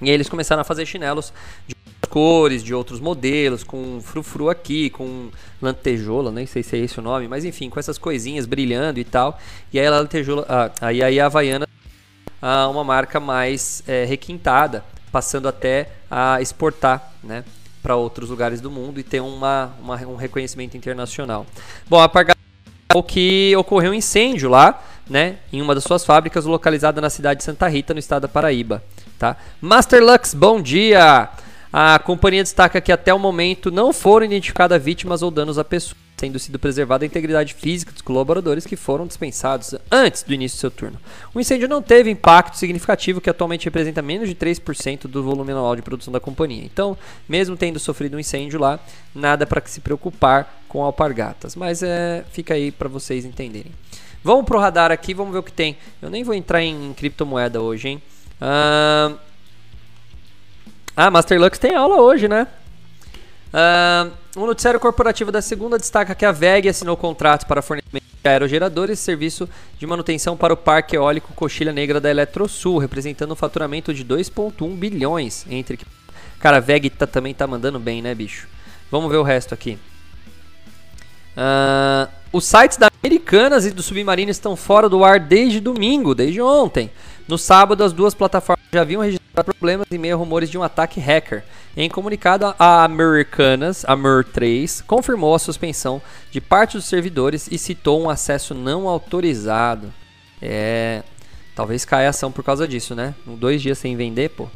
[0.00, 1.32] E aí eles começaram a fazer chinelos
[1.66, 1.74] de
[2.08, 5.28] cores, de outros modelos, com frufru aqui, com
[5.60, 9.04] lantejola, nem sei se é esse o nome, mas enfim, com essas coisinhas brilhando e
[9.04, 9.38] tal.
[9.72, 11.68] E aí a lantejola, ah, aí, aí a Havaiana
[12.40, 17.44] ah, uma marca mais é, requintada, passando até a exportar, né?
[17.82, 21.46] Para outros lugares do mundo e ter uma, uma, um reconhecimento internacional.
[21.88, 22.34] Bom, a Parga
[22.94, 27.38] o que ocorreu um incêndio lá, né, em uma das suas fábricas localizada na cidade
[27.38, 28.82] de Santa Rita, no estado da Paraíba,
[29.18, 29.36] tá?
[29.60, 31.28] Master Lux, bom dia.
[31.72, 35.96] A companhia destaca que até o momento não foram identificadas vítimas ou danos a pessoas,
[36.16, 40.60] tendo sido preservada a integridade física dos colaboradores que foram dispensados antes do início do
[40.60, 40.98] seu turno.
[41.34, 45.76] O incêndio não teve impacto significativo, que atualmente representa menos de 3% do volume anual
[45.76, 46.64] de produção da companhia.
[46.64, 46.96] Então,
[47.28, 48.80] mesmo tendo sofrido um incêndio lá,
[49.14, 51.54] nada para se preocupar com alpargatas.
[51.54, 53.72] Mas é, fica aí para vocês entenderem.
[54.24, 55.76] Vamos pro radar aqui, vamos ver o que tem.
[56.02, 58.02] Eu nem vou entrar em criptomoeda hoje, hein?
[58.40, 59.27] Uh,
[61.06, 62.46] ah, Master Lux tem aula hoje, né?
[63.48, 68.28] Uh, um noticiário corporativo da segunda destaca que a VEG assinou contrato para fornecimento de
[68.28, 73.36] aerogeradores e serviço de manutenção para o Parque Eólico Coxilha Negra da Eletrosul, representando um
[73.36, 75.46] faturamento de 2,1 bilhões.
[75.48, 75.78] entre
[76.38, 78.48] Cara, a VEG tá, também tá mandando bem, né, bicho?
[78.90, 79.78] Vamos ver o resto aqui.
[81.36, 86.40] Uh, os sites da Americanas e do Submarino estão fora do ar desde domingo, desde
[86.40, 86.90] ontem.
[87.26, 91.00] No sábado, as duas plataformas já haviam registrado problemas e meio rumores de um ataque
[91.00, 91.44] hacker.
[91.76, 98.02] Em comunicado, a Americanas, a MER3, confirmou a suspensão de parte dos servidores e citou
[98.02, 99.92] um acesso não autorizado.
[100.42, 101.02] É.
[101.54, 103.14] Talvez caia a ação por causa disso, né?
[103.26, 104.48] Dois dias sem vender, pô.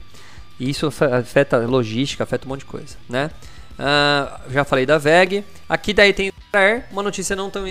[0.58, 3.30] Isso afeta logística, afeta um monte de coisa, né?
[3.72, 5.44] Uh, já falei da VEG.
[5.68, 6.32] Aqui daí tem
[6.90, 7.64] uma notícia não tão,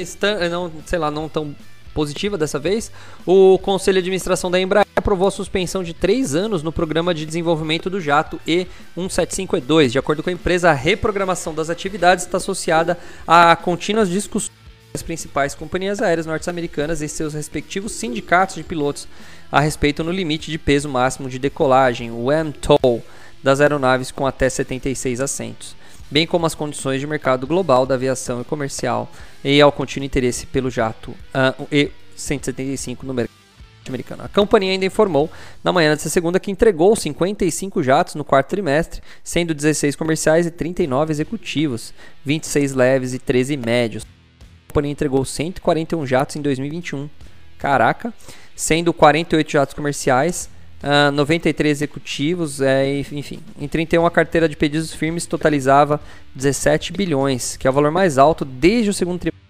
[0.50, 1.56] não, sei lá, não tão
[1.94, 2.92] positiva dessa vez.
[3.26, 7.26] O Conselho de Administração da Embraer aprovou a suspensão de três anos no programa de
[7.26, 9.90] desenvolvimento do jato E175E2.
[9.90, 14.52] De acordo com a empresa, a reprogramação das atividades está associada a contínuas discussões
[14.94, 19.08] das principais companhias aéreas norte-americanas e seus respectivos sindicatos de pilotos
[19.52, 23.04] a respeito no limite de peso máximo de decolagem, o MTOL,
[23.42, 25.81] das aeronaves com até 76 assentos
[26.12, 29.10] bem como as condições de mercado global da aviação e comercial
[29.44, 33.42] e ao contínuo interesse pelo jato uh, E-175 no mercado
[33.88, 34.24] americano.
[34.24, 35.32] A companhia ainda informou
[35.64, 40.52] na manhã desta segunda que entregou 55 jatos no quarto trimestre, sendo 16 comerciais e
[40.52, 41.94] 39 executivos,
[42.26, 44.04] 26 leves e 13 médios.
[44.04, 47.10] A companhia entregou 141 jatos em 2021.
[47.58, 48.14] Caraca,
[48.56, 50.50] sendo 48 jatos comerciais
[50.84, 53.40] uh, 93 executivos, é, enfim.
[53.60, 56.00] Em 31, a carteira de pedidos firmes totalizava
[56.36, 59.42] 17 bilhões, que é o valor mais alto desde o segundo trimestre.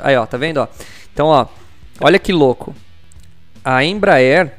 [0.00, 0.58] Aí, ó, tá vendo?
[0.58, 0.68] Ó?
[1.12, 1.46] Então, ó,
[2.00, 2.74] olha que louco.
[3.64, 4.52] A Embraer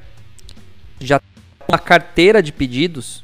[1.00, 1.30] já tem
[1.70, 3.24] uma carteira de pedidos,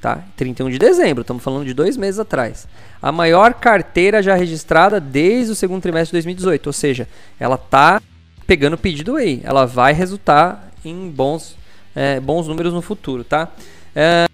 [0.00, 0.24] tá?
[0.36, 2.66] 31 de dezembro, estamos falando de dois meses atrás.
[3.00, 8.00] A maior carteira já registrada desde o segundo trimestre de 2018, ou seja, ela tá
[8.46, 9.40] pegando pedido aí.
[9.44, 11.57] Ela vai resultar em bons,
[11.98, 13.48] é, bons números no futuro, tá?
[13.92, 14.26] É,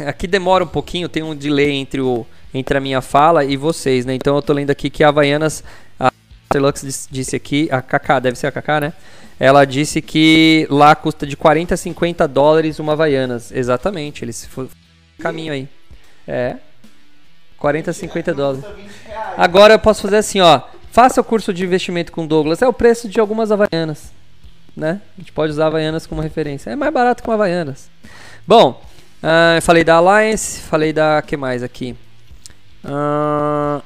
[0.06, 4.04] aqui demora um pouquinho, tem um delay entre, o, entre a minha fala e vocês,
[4.04, 4.14] né?
[4.14, 5.64] Então eu tô lendo aqui que a Havaianas,
[5.98, 6.12] a
[6.56, 8.92] Lux disse aqui, a Kaká, deve ser a Kaká, né?
[9.40, 13.50] Ela disse que lá custa de 40 a 50 dólares uma Havaianas.
[13.50, 14.46] Exatamente, eles
[15.18, 15.66] caminho aí.
[16.28, 16.56] É.
[17.58, 18.64] 40 a 50 dólares.
[19.36, 20.60] Agora eu posso fazer assim, ó.
[20.92, 22.60] Faça o curso de investimento com Douglas.
[22.60, 24.13] É o preço de algumas Havaianas.
[24.76, 25.00] Né?
[25.16, 26.70] A gente pode usar Havaianas como referência.
[26.70, 27.88] É mais barato que uma Havaianas.
[28.46, 28.82] Bom,
[29.22, 31.22] uh, falei da Alliance, falei da.
[31.22, 31.96] que mais aqui?
[32.84, 33.82] Uh,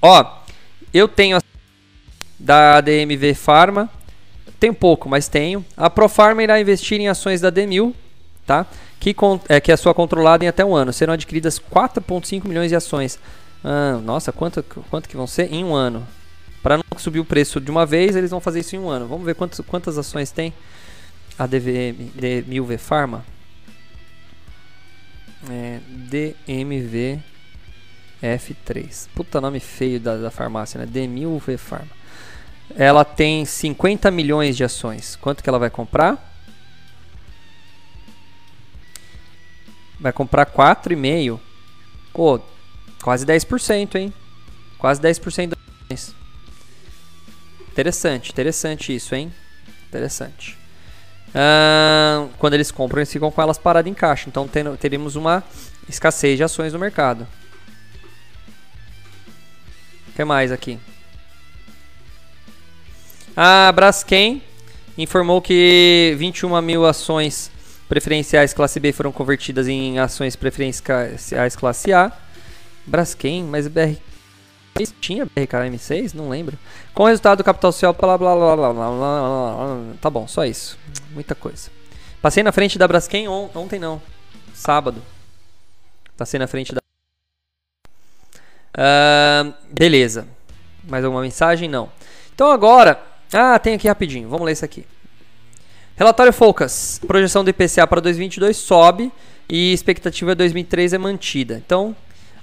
[0.00, 0.38] ó,
[0.94, 1.40] eu tenho a
[2.38, 3.90] da DMV Pharma.
[4.60, 5.64] Tenho pouco, mas tenho.
[5.76, 7.94] A Profarma irá investir em ações da Demil,
[8.46, 8.66] tá?
[8.98, 9.14] Que,
[9.48, 10.92] é, que é sua controlada em até um ano.
[10.92, 13.18] Serão adquiridas 4,5 milhões de ações.
[13.62, 15.52] Ah, nossa, quanto, quanto que vão ser?
[15.52, 16.06] Em um ano.
[16.62, 19.06] Para não subir o preço de uma vez, eles vão fazer isso em um ano.
[19.06, 20.52] Vamos ver quantos, quantas ações tem
[21.38, 23.24] a DVM, DMV Pharma.
[25.48, 27.20] É, DMV
[28.22, 29.08] F3.
[29.14, 30.86] Puta nome feio da, da farmácia, né?
[30.86, 31.96] DMV Pharma.
[32.76, 35.16] Ela tem 50 milhões de ações.
[35.16, 36.24] Quanto que ela vai comprar?
[39.98, 41.40] Vai comprar 4,5.
[42.12, 42.40] Pô,
[43.02, 44.12] Quase 10%, hein?
[44.76, 45.54] Quase 10%
[45.88, 46.14] das
[47.78, 49.32] Interessante, interessante isso, hein?
[49.86, 50.58] Interessante.
[51.28, 54.28] Uh, quando eles compram, eles ficam com elas paradas em caixa.
[54.28, 55.44] Então teremos uma
[55.88, 57.24] escassez de ações no mercado.
[60.08, 60.76] O que mais aqui?
[63.36, 64.42] A Braskem
[64.96, 67.48] informou que 21 mil ações
[67.88, 72.10] preferenciais classe B foram convertidas em ações preferenciais classe A.
[72.84, 74.07] Braskem, mas BR
[75.00, 76.14] tinha BRKM6?
[76.14, 76.58] Não lembro.
[76.94, 79.94] Com o resultado do capital social, blá blá blá blá blá blá.
[80.00, 80.78] Tá bom, só isso.
[81.10, 81.70] Muita coisa.
[82.20, 84.00] Passei na frente da Braskem on, ontem não.
[84.52, 85.02] Sábado.
[86.16, 86.80] Passei na frente da.
[88.76, 90.26] Uh, beleza.
[90.88, 91.68] Mais alguma mensagem?
[91.68, 91.90] Não.
[92.34, 93.00] Então agora.
[93.32, 94.28] Ah, tem aqui rapidinho.
[94.28, 94.86] Vamos ler isso aqui.
[95.96, 97.00] Relatório Focus.
[97.06, 99.12] Projeção do IPCA para 2022 sobe
[99.48, 101.62] e expectativa 2003 é mantida.
[101.64, 101.94] Então,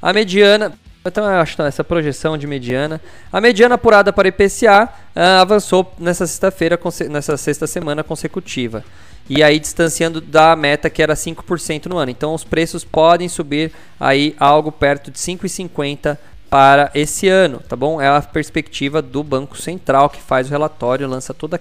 [0.01, 4.89] a mediana, então eu acho essa projeção de mediana, a mediana apurada para IPCA uh,
[5.15, 8.83] ah, avançou nessa sexta-feira, nessa sexta semana consecutiva.
[9.27, 12.11] E aí distanciando da meta que era 5% no ano.
[12.11, 16.17] Então os preços podem subir aí algo perto de 5,50
[16.49, 17.99] para esse ano, tá bom?
[17.99, 21.59] É a perspectiva do Banco Central que faz o relatório, lança toda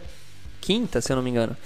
[0.61, 1.57] quinta, se eu não me engano.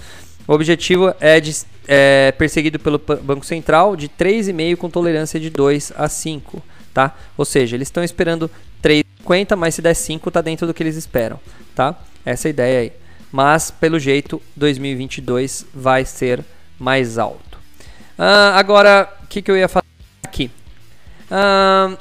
[0.47, 1.55] O objetivo é, de,
[1.87, 7.15] é perseguido pelo Banco Central de 3,5 com tolerância de 2 a 5, tá?
[7.37, 8.49] Ou seja, eles estão esperando
[8.83, 11.39] 3,50, mas se der 5 tá dentro do que eles esperam,
[11.75, 11.95] tá?
[12.25, 12.93] Essa é a ideia aí.
[13.31, 16.43] Mas, pelo jeito, 2022 vai ser
[16.79, 17.57] mais alto.
[18.17, 19.85] Uh, agora, o que, que eu ia falar
[20.23, 20.51] aqui?
[21.25, 21.97] Uh,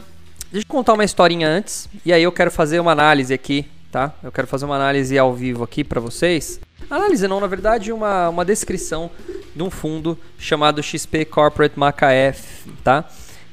[0.51, 4.15] deixa eu contar uma historinha antes, e aí eu quero fazer uma análise aqui, tá?
[4.23, 8.31] Eu quero fazer uma análise ao vivo aqui para vocês Análise não, na verdade, uma,
[8.31, 9.11] uma descrição
[9.55, 13.05] de um fundo chamado XP Corporate Macaef, tá?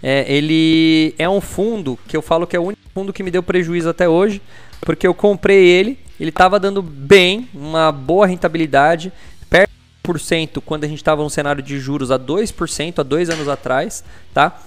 [0.08, 3.32] É, ele é um fundo que eu falo que é o único fundo que me
[3.32, 4.39] deu prejuízo até hoje,
[4.82, 9.12] porque eu comprei ele, ele estava dando bem, uma boa rentabilidade,
[9.50, 13.32] perto de 1% quando a gente estava no cenário de juros a 2% há dois
[13.32, 14.62] anos atrás, tá?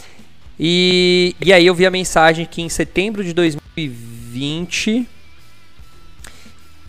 [0.58, 5.06] E, e aí eu vi a mensagem que em setembro de 2020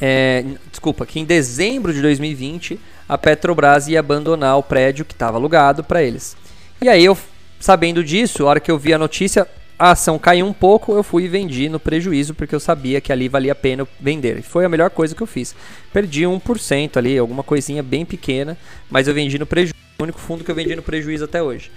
[0.01, 5.38] é, desculpa, que em dezembro de 2020 a Petrobras ia abandonar o prédio que estava
[5.38, 6.35] alugado para eles.
[6.81, 7.15] E aí eu,
[7.59, 11.03] sabendo disso, a hora que eu vi a notícia, a ação caiu um pouco, eu
[11.03, 14.41] fui e vendi no prejuízo porque eu sabia que ali valia a pena vender.
[14.41, 15.55] Foi a melhor coisa que eu fiz.
[15.93, 18.57] Perdi 1% ali, alguma coisinha bem pequena,
[18.89, 19.75] mas eu vendi no prejuízo.
[19.97, 21.71] O único fundo que eu vendi no prejuízo até hoje.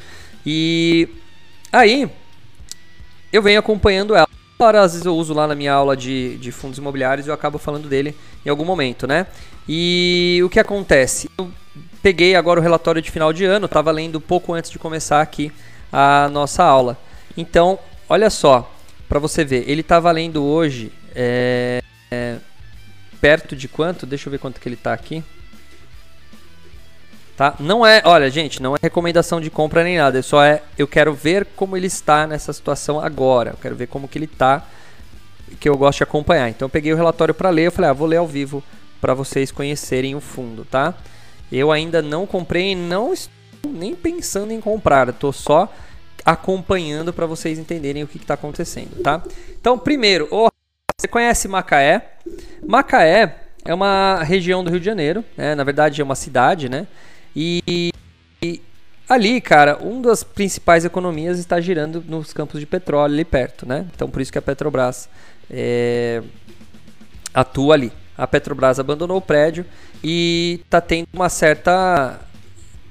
[0.44, 1.08] E
[1.72, 2.08] aí
[3.32, 4.28] eu venho acompanhando ela
[4.64, 7.58] às vezes eu uso lá na minha aula de, de fundos imobiliários e eu acabo
[7.58, 8.14] falando dele
[8.46, 9.26] em algum momento, né?
[9.68, 11.28] E o que acontece?
[11.36, 11.50] Eu
[12.00, 15.50] peguei agora o relatório de final de ano, estava lendo pouco antes de começar aqui
[15.92, 16.96] a nossa aula.
[17.36, 17.78] Então,
[18.08, 18.72] olha só,
[19.08, 22.36] para você ver, ele está valendo hoje é, é,
[23.20, 24.06] perto de quanto?
[24.06, 25.22] Deixa eu ver quanto que ele está aqui.
[27.36, 27.54] Tá?
[27.58, 30.86] Não é, olha, gente, não é recomendação de compra nem nada, é só é eu
[30.86, 33.50] quero ver como ele está nessa situação agora.
[33.50, 34.66] Eu quero ver como que ele está
[35.60, 36.48] que eu gosto de acompanhar.
[36.48, 38.62] Então eu peguei o relatório para ler, eu falei, ah, vou ler ao vivo
[39.00, 40.94] para vocês conhecerem o fundo, tá?
[41.50, 45.72] Eu ainda não comprei, não estou nem pensando em comprar, estou só
[46.24, 49.22] acompanhando para vocês entenderem o que está acontecendo, tá?
[49.60, 50.48] Então, primeiro, oh,
[50.98, 52.16] você conhece Macaé?
[52.66, 55.54] Macaé é uma região do Rio de Janeiro, né?
[55.54, 56.86] na verdade é uma cidade, né?
[57.34, 57.92] E,
[58.42, 58.60] e
[59.08, 63.86] ali, cara, uma das principais economias está girando nos campos de petróleo ali perto, né?
[63.94, 65.08] Então por isso que a Petrobras
[65.50, 66.22] é,
[67.32, 67.92] atua ali.
[68.16, 69.64] A Petrobras abandonou o prédio
[70.04, 72.20] e está tendo uma certa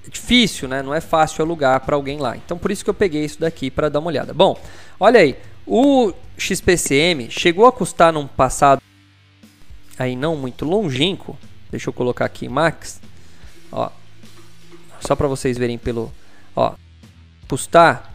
[0.09, 0.81] difícil, né?
[0.81, 2.35] Não é fácil alugar para alguém lá.
[2.35, 4.33] Então por isso que eu peguei isso daqui para dar uma olhada.
[4.33, 4.59] Bom,
[4.99, 5.35] olha aí,
[5.65, 8.81] o XPCM chegou a custar num passado
[9.97, 11.37] aí não muito longínquo.
[11.69, 13.01] Deixa eu colocar aqui Max.
[13.71, 13.89] Ó,
[14.99, 16.11] só para vocês verem pelo,
[16.55, 16.73] ó,
[17.47, 18.13] custar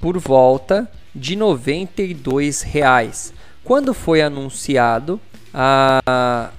[0.00, 3.32] por volta de 92 reais.
[3.62, 5.20] Quando foi anunciado
[5.54, 6.50] a,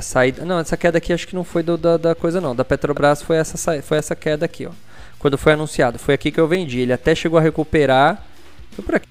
[0.00, 2.56] a saída, não, essa queda aqui acho que não foi do, da, da coisa não,
[2.56, 4.72] da Petrobras foi essa foi essa queda aqui, ó.
[5.18, 6.80] Quando foi anunciado, foi aqui que eu vendi.
[6.80, 8.24] Ele até chegou a recuperar,
[8.72, 9.08] foi por aqui.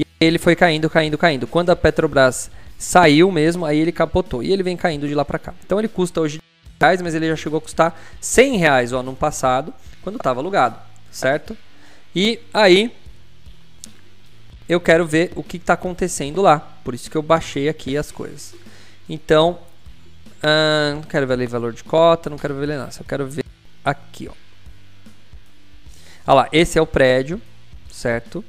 [0.00, 1.46] E ele foi caindo, caindo, caindo.
[1.46, 5.38] Quando a Petrobras saiu mesmo, aí ele capotou e ele vem caindo de lá para
[5.38, 5.54] cá.
[5.64, 6.40] Então ele custa hoje
[6.80, 10.76] reais, mas ele já chegou a custar 100 reais ó, no passado, quando estava alugado,
[11.10, 11.56] certo?
[12.14, 12.92] E aí
[14.68, 18.10] eu quero ver o que está acontecendo lá, por isso que eu baixei aqui as
[18.10, 18.54] coisas.
[19.08, 19.58] Então,
[20.44, 23.44] hum, não quero ver valor de cota, não quero ver nada, só quero ver
[23.84, 24.32] aqui, ó.
[26.26, 27.40] Olha lá, esse é o prédio,
[27.90, 28.44] certo?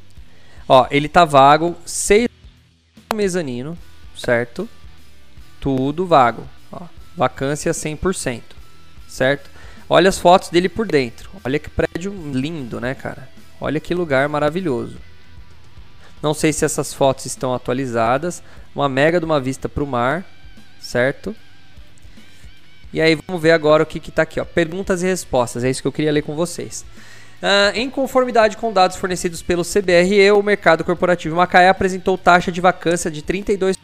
[0.68, 2.28] Ó, ele tá vago, 6
[3.14, 3.78] mezanino,
[4.18, 4.68] certo?
[5.60, 6.48] Tudo vago.
[6.72, 6.82] Ó,
[7.16, 8.42] vacância 100%,
[9.08, 9.50] certo?
[9.90, 11.30] Olha as fotos dele por dentro.
[11.44, 13.30] Olha que prédio lindo, né, cara?
[13.60, 14.98] Olha que lugar maravilhoso.
[16.22, 18.42] Não sei se essas fotos estão atualizadas.
[18.74, 20.26] Uma mega de uma vista para o mar,
[20.80, 21.36] certo?
[22.96, 24.40] E aí vamos ver agora o que está aqui.
[24.40, 24.46] Ó.
[24.46, 26.86] Perguntas e respostas, é isso que eu queria ler com vocês.
[27.44, 32.62] Uh, em conformidade com dados fornecidos pelo CBRE, o mercado corporativo Macaé apresentou taxa de
[32.62, 33.76] vacância de 32%.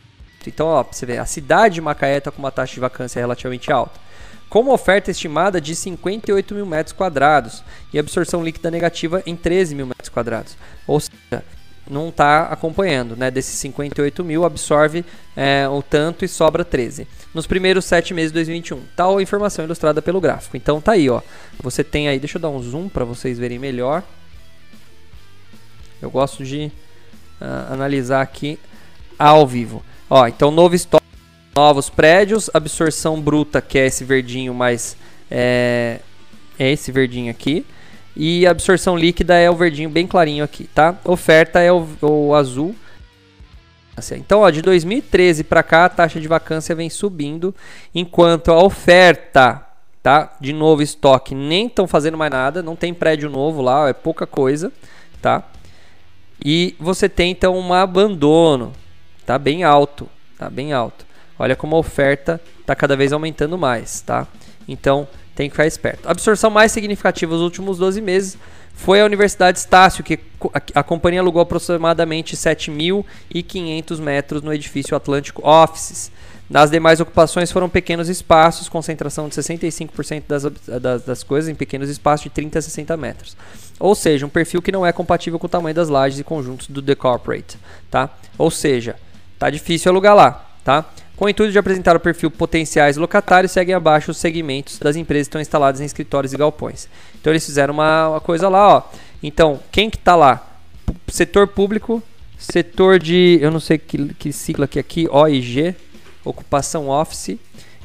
[0.47, 3.69] Então, ó, você vê, a cidade de Macaé está com uma taxa de vacância relativamente
[3.69, 3.99] alta.
[4.49, 9.75] Com uma oferta estimada de 58 mil metros quadrados e absorção líquida negativa em 13
[9.75, 10.55] mil metros quadrados.
[10.87, 11.43] Ou seja,
[11.91, 13.29] não está acompanhando, né?
[13.29, 17.07] Desses 58 mil, absorve é, o tanto e sobra 13.
[17.33, 18.81] Nos primeiros 7 meses de 2021.
[18.95, 20.55] Tal informação ilustrada pelo gráfico.
[20.55, 21.21] Então tá aí, ó.
[21.61, 24.03] Você tem aí, deixa eu dar um zoom para vocês verem melhor.
[26.01, 26.71] Eu gosto de
[27.41, 28.57] uh, analisar aqui
[29.19, 29.83] ao vivo.
[30.09, 31.05] Ó, então novo estoque,
[31.55, 34.95] novos prédios, absorção bruta, que é esse verdinho mais...
[35.29, 35.99] É,
[36.57, 37.65] é esse verdinho aqui.
[38.15, 40.95] E a absorção líquida é o verdinho bem clarinho aqui, tá?
[41.05, 42.75] Oferta é o, o azul.
[44.13, 47.53] Então, ó, de 2013 para cá, a taxa de vacância vem subindo,
[47.93, 49.65] enquanto a oferta,
[50.01, 50.35] tá?
[50.41, 54.25] De novo estoque, nem estão fazendo mais nada, não tem prédio novo lá, é pouca
[54.25, 54.71] coisa,
[55.21, 55.43] tá?
[56.43, 58.73] E você tem então um abandono,
[59.25, 61.05] tá bem alto, tá bem alto.
[61.37, 64.27] Olha como a oferta está cada vez aumentando mais, tá?
[64.67, 66.07] Então, tem que ficar esperto.
[66.07, 68.37] A absorção mais significativa nos últimos 12 meses
[68.73, 70.19] foi a Universidade Estácio, que
[70.73, 76.11] a companhia alugou aproximadamente 7.500 metros no edifício Atlântico Offices.
[76.49, 81.89] Nas demais ocupações foram pequenos espaços, concentração de 65% das, das, das, coisas em pequenos
[81.89, 83.37] espaços de 30 a 60 metros.
[83.79, 86.67] Ou seja, um perfil que não é compatível com o tamanho das lajes e conjuntos
[86.67, 87.57] do The Corporate.
[87.89, 88.09] Tá?
[88.37, 88.97] Ou seja,
[89.39, 90.45] tá difícil alugar lá.
[90.63, 90.85] Tá?
[91.21, 95.27] Com o intuito de apresentar o perfil potenciais locatários, seguem abaixo os segmentos das empresas
[95.27, 96.89] que estão instaladas em escritórios e galpões.
[97.13, 98.83] Então eles fizeram uma, uma coisa lá, ó.
[99.21, 100.43] Então, quem que está lá?
[100.83, 102.01] P setor público,
[102.39, 105.75] setor de, eu não sei que, que sigla aqui, aqui, OIG,
[106.25, 107.37] ocupação office,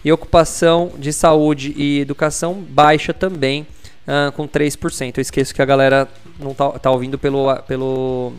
[0.03, 3.67] e ocupação de saúde e educação baixa também,
[4.09, 5.19] uh, com 3%.
[5.19, 6.09] Eu esqueço que a galera
[6.41, 8.33] não está tá ouvindo pelo, pelo,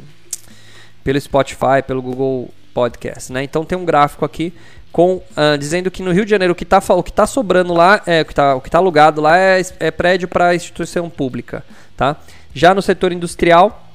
[1.03, 3.43] pelo Spotify, pelo Google Podcast, né?
[3.43, 4.53] Então tem um gráfico aqui
[4.91, 8.21] com uh, dizendo que no Rio de Janeiro o que está tá sobrando lá, é,
[8.21, 11.63] o que está tá alugado lá é, é prédio para instituição pública,
[11.95, 12.17] tá?
[12.53, 13.87] Já no setor industrial,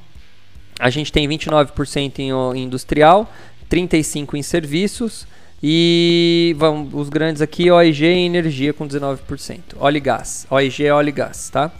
[0.78, 3.30] a gente tem 29% em, industrial,
[3.68, 5.26] 35 em serviços
[5.62, 9.60] e vamos, os grandes aqui, OIG e energia com 19%.
[9.78, 10.46] Óleo e gás.
[10.50, 11.70] OIG é óleo e gás, tá?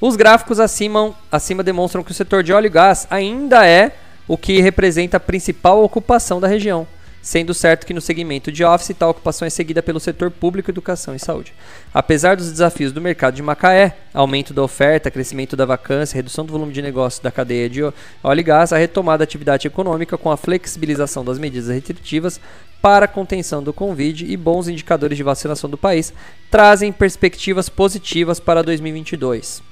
[0.00, 3.92] Os gráficos acima, acima demonstram que o setor de óleo e gás ainda é
[4.26, 6.86] o que representa a principal ocupação da região
[7.24, 11.14] sendo certo que no segmento de office tal ocupação é seguida pelo setor público, educação
[11.14, 11.54] e saúde.
[11.92, 16.52] Apesar dos desafios do mercado de Macaé, aumento da oferta, crescimento da vacância, redução do
[16.52, 17.80] volume de negócio da cadeia de
[18.22, 22.38] óleo e gás, a retomada da atividade econômica com a flexibilização das medidas restritivas
[22.82, 26.12] para a contenção do Covid e bons indicadores de vacinação do país
[26.50, 29.62] trazem perspectivas positivas para 2022.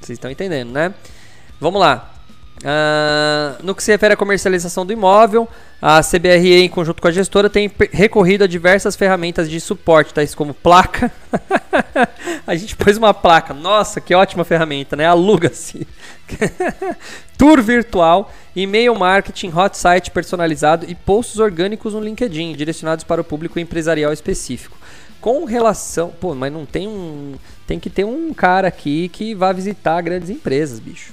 [0.00, 0.94] Vocês estão entendendo, né?
[1.60, 2.15] Vamos lá.
[2.58, 5.46] Uh, no que se refere à comercialização do imóvel,
[5.80, 10.34] a CBRE, em conjunto com a gestora, tem recorrido a diversas ferramentas de suporte, tais
[10.34, 11.12] como placa.
[12.46, 13.52] a gente pôs uma placa.
[13.52, 15.06] Nossa, que ótima ferramenta, né?
[15.06, 15.86] Aluga-se.
[17.36, 23.24] Tour virtual, e-mail marketing, hot site personalizado e posts orgânicos no LinkedIn, direcionados para o
[23.24, 24.78] público empresarial específico.
[25.20, 26.10] Com relação.
[26.18, 27.34] Pô, mas não tem um.
[27.66, 31.12] Tem que ter um cara aqui que vá visitar grandes empresas, bicho.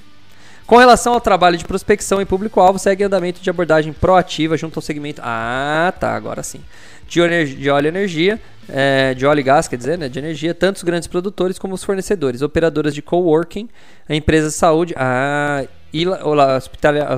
[0.65, 4.81] Com relação ao trabalho de prospecção em público-alvo, segue andamento de abordagem proativa junto ao
[4.81, 5.21] segmento.
[5.23, 6.61] Ah, tá, agora sim.
[7.07, 8.39] De, de óleo e energia,
[8.69, 11.75] é, de óleo e gás, quer dizer, né, de energia, tanto os grandes produtores como
[11.75, 13.69] os fornecedores, operadoras de coworking,
[14.09, 17.11] empresas de saúde, ah, e, hospitalar,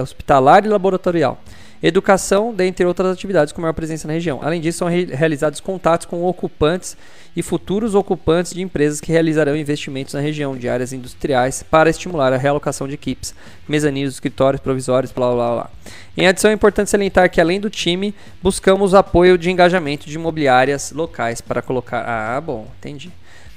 [0.00, 1.40] hospitalar e laboratorial.
[1.82, 4.38] Educação, dentre outras atividades com maior presença na região.
[4.40, 6.96] Além disso, são re realizados contatos com ocupantes
[7.34, 12.32] e futuros ocupantes de empresas que realizarão investimentos na região de áreas industriais para estimular
[12.32, 13.34] a realocação de equipes,
[13.68, 15.70] mezaninos, escritórios provisórios, blá blá blá.
[16.16, 20.92] Em adição, é importante salientar que além do time, buscamos apoio de engajamento de imobiliárias
[20.92, 22.04] locais para colocar.
[22.06, 23.10] Ah, bom, entendi.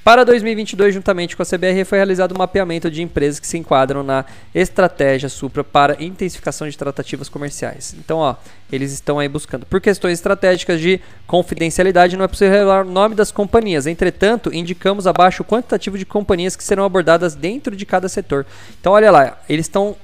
[0.05, 4.03] Para 2022, juntamente com a CBR, foi realizado um mapeamento de empresas que se enquadram
[4.03, 7.95] na estratégia Supra para intensificação de tratativas comerciais.
[7.97, 8.35] Então, ó,
[8.71, 9.65] eles estão aí buscando.
[9.65, 13.87] Por questões estratégicas de confidencialidade, não é possível revelar o nome das companhias.
[13.87, 18.45] Entretanto, indicamos abaixo o quantitativo de companhias que serão abordadas dentro de cada setor.
[18.79, 19.95] Então, olha lá, eles estão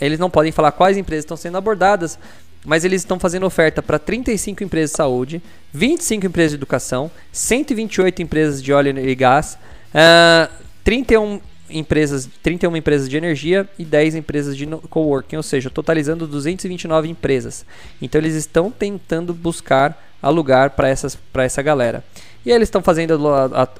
[0.00, 2.18] eles não podem falar quais empresas estão sendo abordadas,
[2.64, 5.42] mas eles estão fazendo oferta para 35 empresas de saúde,
[5.72, 9.58] 25 empresas de educação, 128 empresas de óleo e gás,
[9.94, 10.52] uh,
[10.84, 11.40] 31
[11.70, 17.64] empresas, 31 empresas de energia e 10 empresas de coworking, ou seja, totalizando 229 empresas.
[18.02, 22.04] Então eles estão tentando buscar alugar para essas para essa galera.
[22.44, 23.18] E aí eles estão fazendo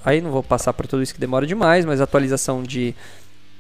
[0.05, 2.95] aí não vou passar por tudo isso que demora demais, mas atualização de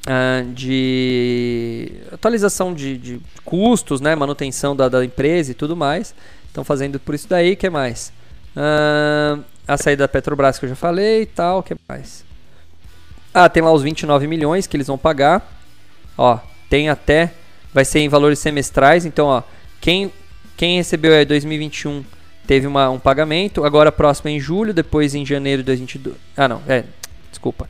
[0.06, 6.14] Uh, de atualização de, de, custos, né, manutenção da, da, empresa e tudo mais.
[6.46, 8.10] Estão fazendo por isso daí, que mais?
[8.56, 12.24] Uh, a saída da Petrobras que eu já falei e tal, que mais?
[13.32, 15.46] Ah, tem lá os 29 milhões que eles vão pagar.
[16.16, 16.38] Ó,
[16.68, 17.32] tem até
[17.72, 19.42] vai ser em valores semestrais, então ó,
[19.80, 20.12] quem
[20.56, 22.04] quem recebeu é 2021
[22.46, 26.16] teve uma, um pagamento, agora próximo é em julho, depois em janeiro de 2022.
[26.36, 26.84] Ah, não, é,
[27.30, 27.68] desculpa.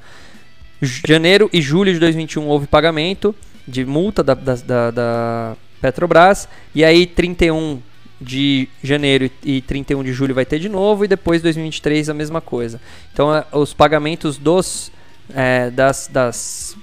[0.83, 3.35] Janeiro e julho de 2021 houve pagamento
[3.69, 6.49] de multa da, da, da, Petrobras.
[6.75, 7.81] E aí 31
[8.21, 11.05] de janeiro e 31 de julho vai ter de novo.
[11.05, 12.81] E depois 2023 a mesma coisa.
[13.13, 14.91] Então é, os pagamentos dos,
[15.35, 16.77] é, das, das,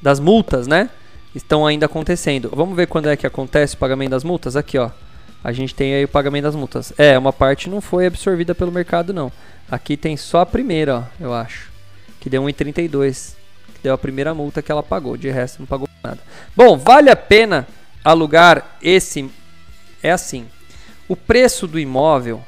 [0.00, 0.90] das multas, né?
[1.34, 2.50] Estão ainda acontecendo.
[2.54, 4.54] Vamos ver quando é que acontece o pagamento das multas?
[4.54, 4.90] Aqui, ó.
[5.42, 6.92] A gente tem aí o pagamento das multas.
[6.96, 9.30] É, uma parte não foi absorvida pelo mercado, não.
[9.68, 11.73] Aqui tem só a primeira, ó, eu acho
[12.24, 13.34] que deu 1,32,
[13.74, 16.18] que deu a primeira multa que ela pagou, de resto não pagou nada.
[16.56, 17.68] Bom, vale a pena
[18.02, 19.30] alugar esse
[20.02, 20.46] é assim.
[21.06, 22.42] O preço do imóvel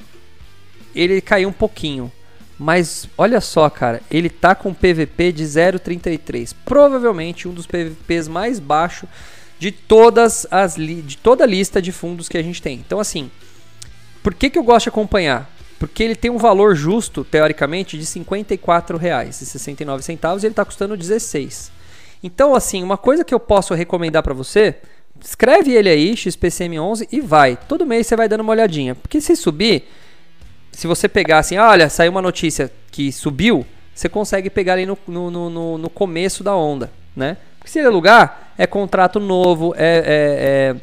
[0.94, 2.10] ele caiu um pouquinho,
[2.58, 8.58] mas olha só, cara, ele tá com PVP de 0,33, provavelmente um dos PVPs mais
[8.58, 9.06] baixos
[9.58, 12.78] de todas as de toda a lista de fundos que a gente tem.
[12.78, 13.30] Então assim,
[14.22, 15.54] por que, que eu gosto de acompanhar?
[15.78, 21.70] Porque ele tem um valor justo, teoricamente, de R$ 54,69 e ele está custando 16.
[22.22, 24.76] Então, assim, uma coisa que eu posso recomendar para você,
[25.20, 27.58] escreve ele aí, XPCM11, e vai.
[27.68, 28.94] Todo mês você vai dando uma olhadinha.
[28.94, 29.86] Porque se subir,
[30.72, 34.86] se você pegar assim, ah, olha, saiu uma notícia que subiu, você consegue pegar ali
[34.86, 37.36] no, no, no, no começo da onda, né?
[37.58, 40.76] Porque se ele alugar, é contrato novo, é, é, é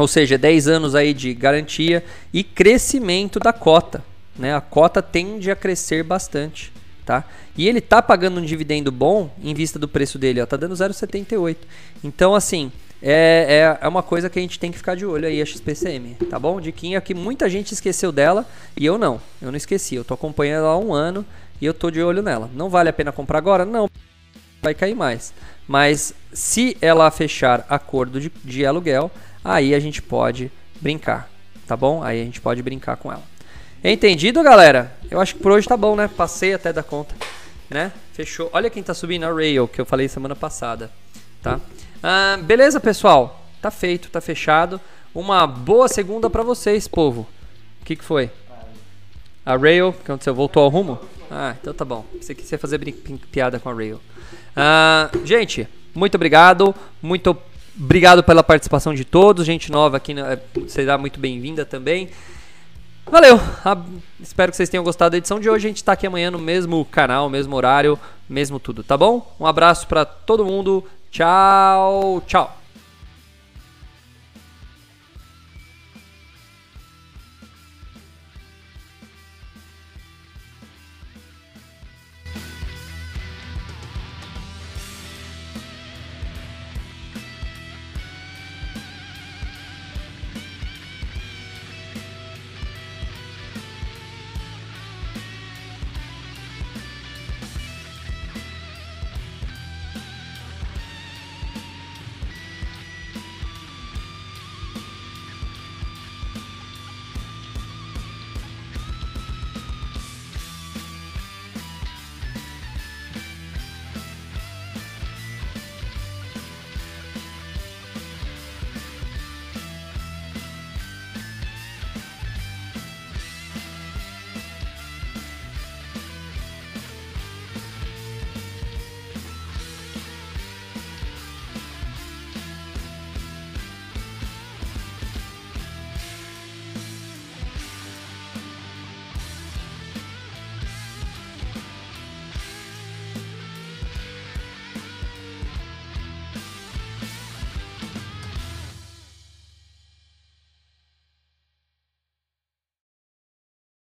[0.00, 4.02] ou seja, 10 anos aí de garantia e crescimento da cota.
[4.38, 4.54] Né?
[4.54, 6.72] A cota tende a crescer bastante.
[7.04, 7.24] Tá?
[7.56, 10.74] E ele tá pagando um dividendo bom em vista do preço dele, ó, tá dando
[10.74, 11.56] 0,78.
[12.04, 12.72] Então, assim,
[13.02, 15.44] é, é, é, uma coisa que a gente tem que ficar de olho aí, a
[15.44, 16.60] XPCM, tá bom?
[16.60, 18.46] Diquinha que muita gente esqueceu dela
[18.76, 19.96] e eu não, eu não esqueci.
[19.96, 21.26] Eu tô acompanhando ela há um ano
[21.60, 22.48] e eu tô de olho nela.
[22.54, 23.64] Não vale a pena comprar agora?
[23.64, 23.88] Não,
[24.62, 25.34] vai cair mais.
[25.66, 29.10] Mas se ela fechar acordo de, de aluguel,
[29.44, 31.30] aí a gente pode brincar,
[31.66, 32.02] tá bom?
[32.02, 33.22] Aí a gente pode brincar com ela.
[33.82, 34.94] Entendido, galera?
[35.10, 36.08] Eu acho que por hoje tá bom, né?
[36.08, 37.14] Passei até da conta,
[37.68, 37.92] né?
[38.12, 38.50] Fechou.
[38.52, 40.90] Olha quem tá subindo, a Rail, que eu falei semana passada,
[41.42, 41.58] tá?
[42.02, 43.46] Ah, beleza, pessoal?
[43.62, 44.80] Tá feito, tá fechado.
[45.14, 47.26] Uma boa segunda pra vocês, povo.
[47.80, 48.30] O que, que foi?
[49.44, 50.34] A Rail, o que aconteceu?
[50.34, 50.98] Voltou ao rumo?
[51.30, 52.04] Ah, então tá bom.
[52.20, 52.78] Você quis fazer
[53.32, 54.00] piada com a Rail.
[54.54, 56.74] Ah, gente, muito obrigado.
[57.00, 57.36] Muito
[57.80, 59.46] obrigado pela participação de todos.
[59.46, 62.10] Gente nova aqui né, será muito bem-vinda também.
[63.10, 63.40] Valeu!
[64.20, 65.66] espero que vocês tenham gostado da edição de hoje.
[65.66, 69.34] A gente tá aqui amanhã no mesmo canal, mesmo horário, mesmo tudo, tá bom?
[69.40, 70.84] Um abraço para todo mundo.
[71.10, 72.59] Tchau, tchau.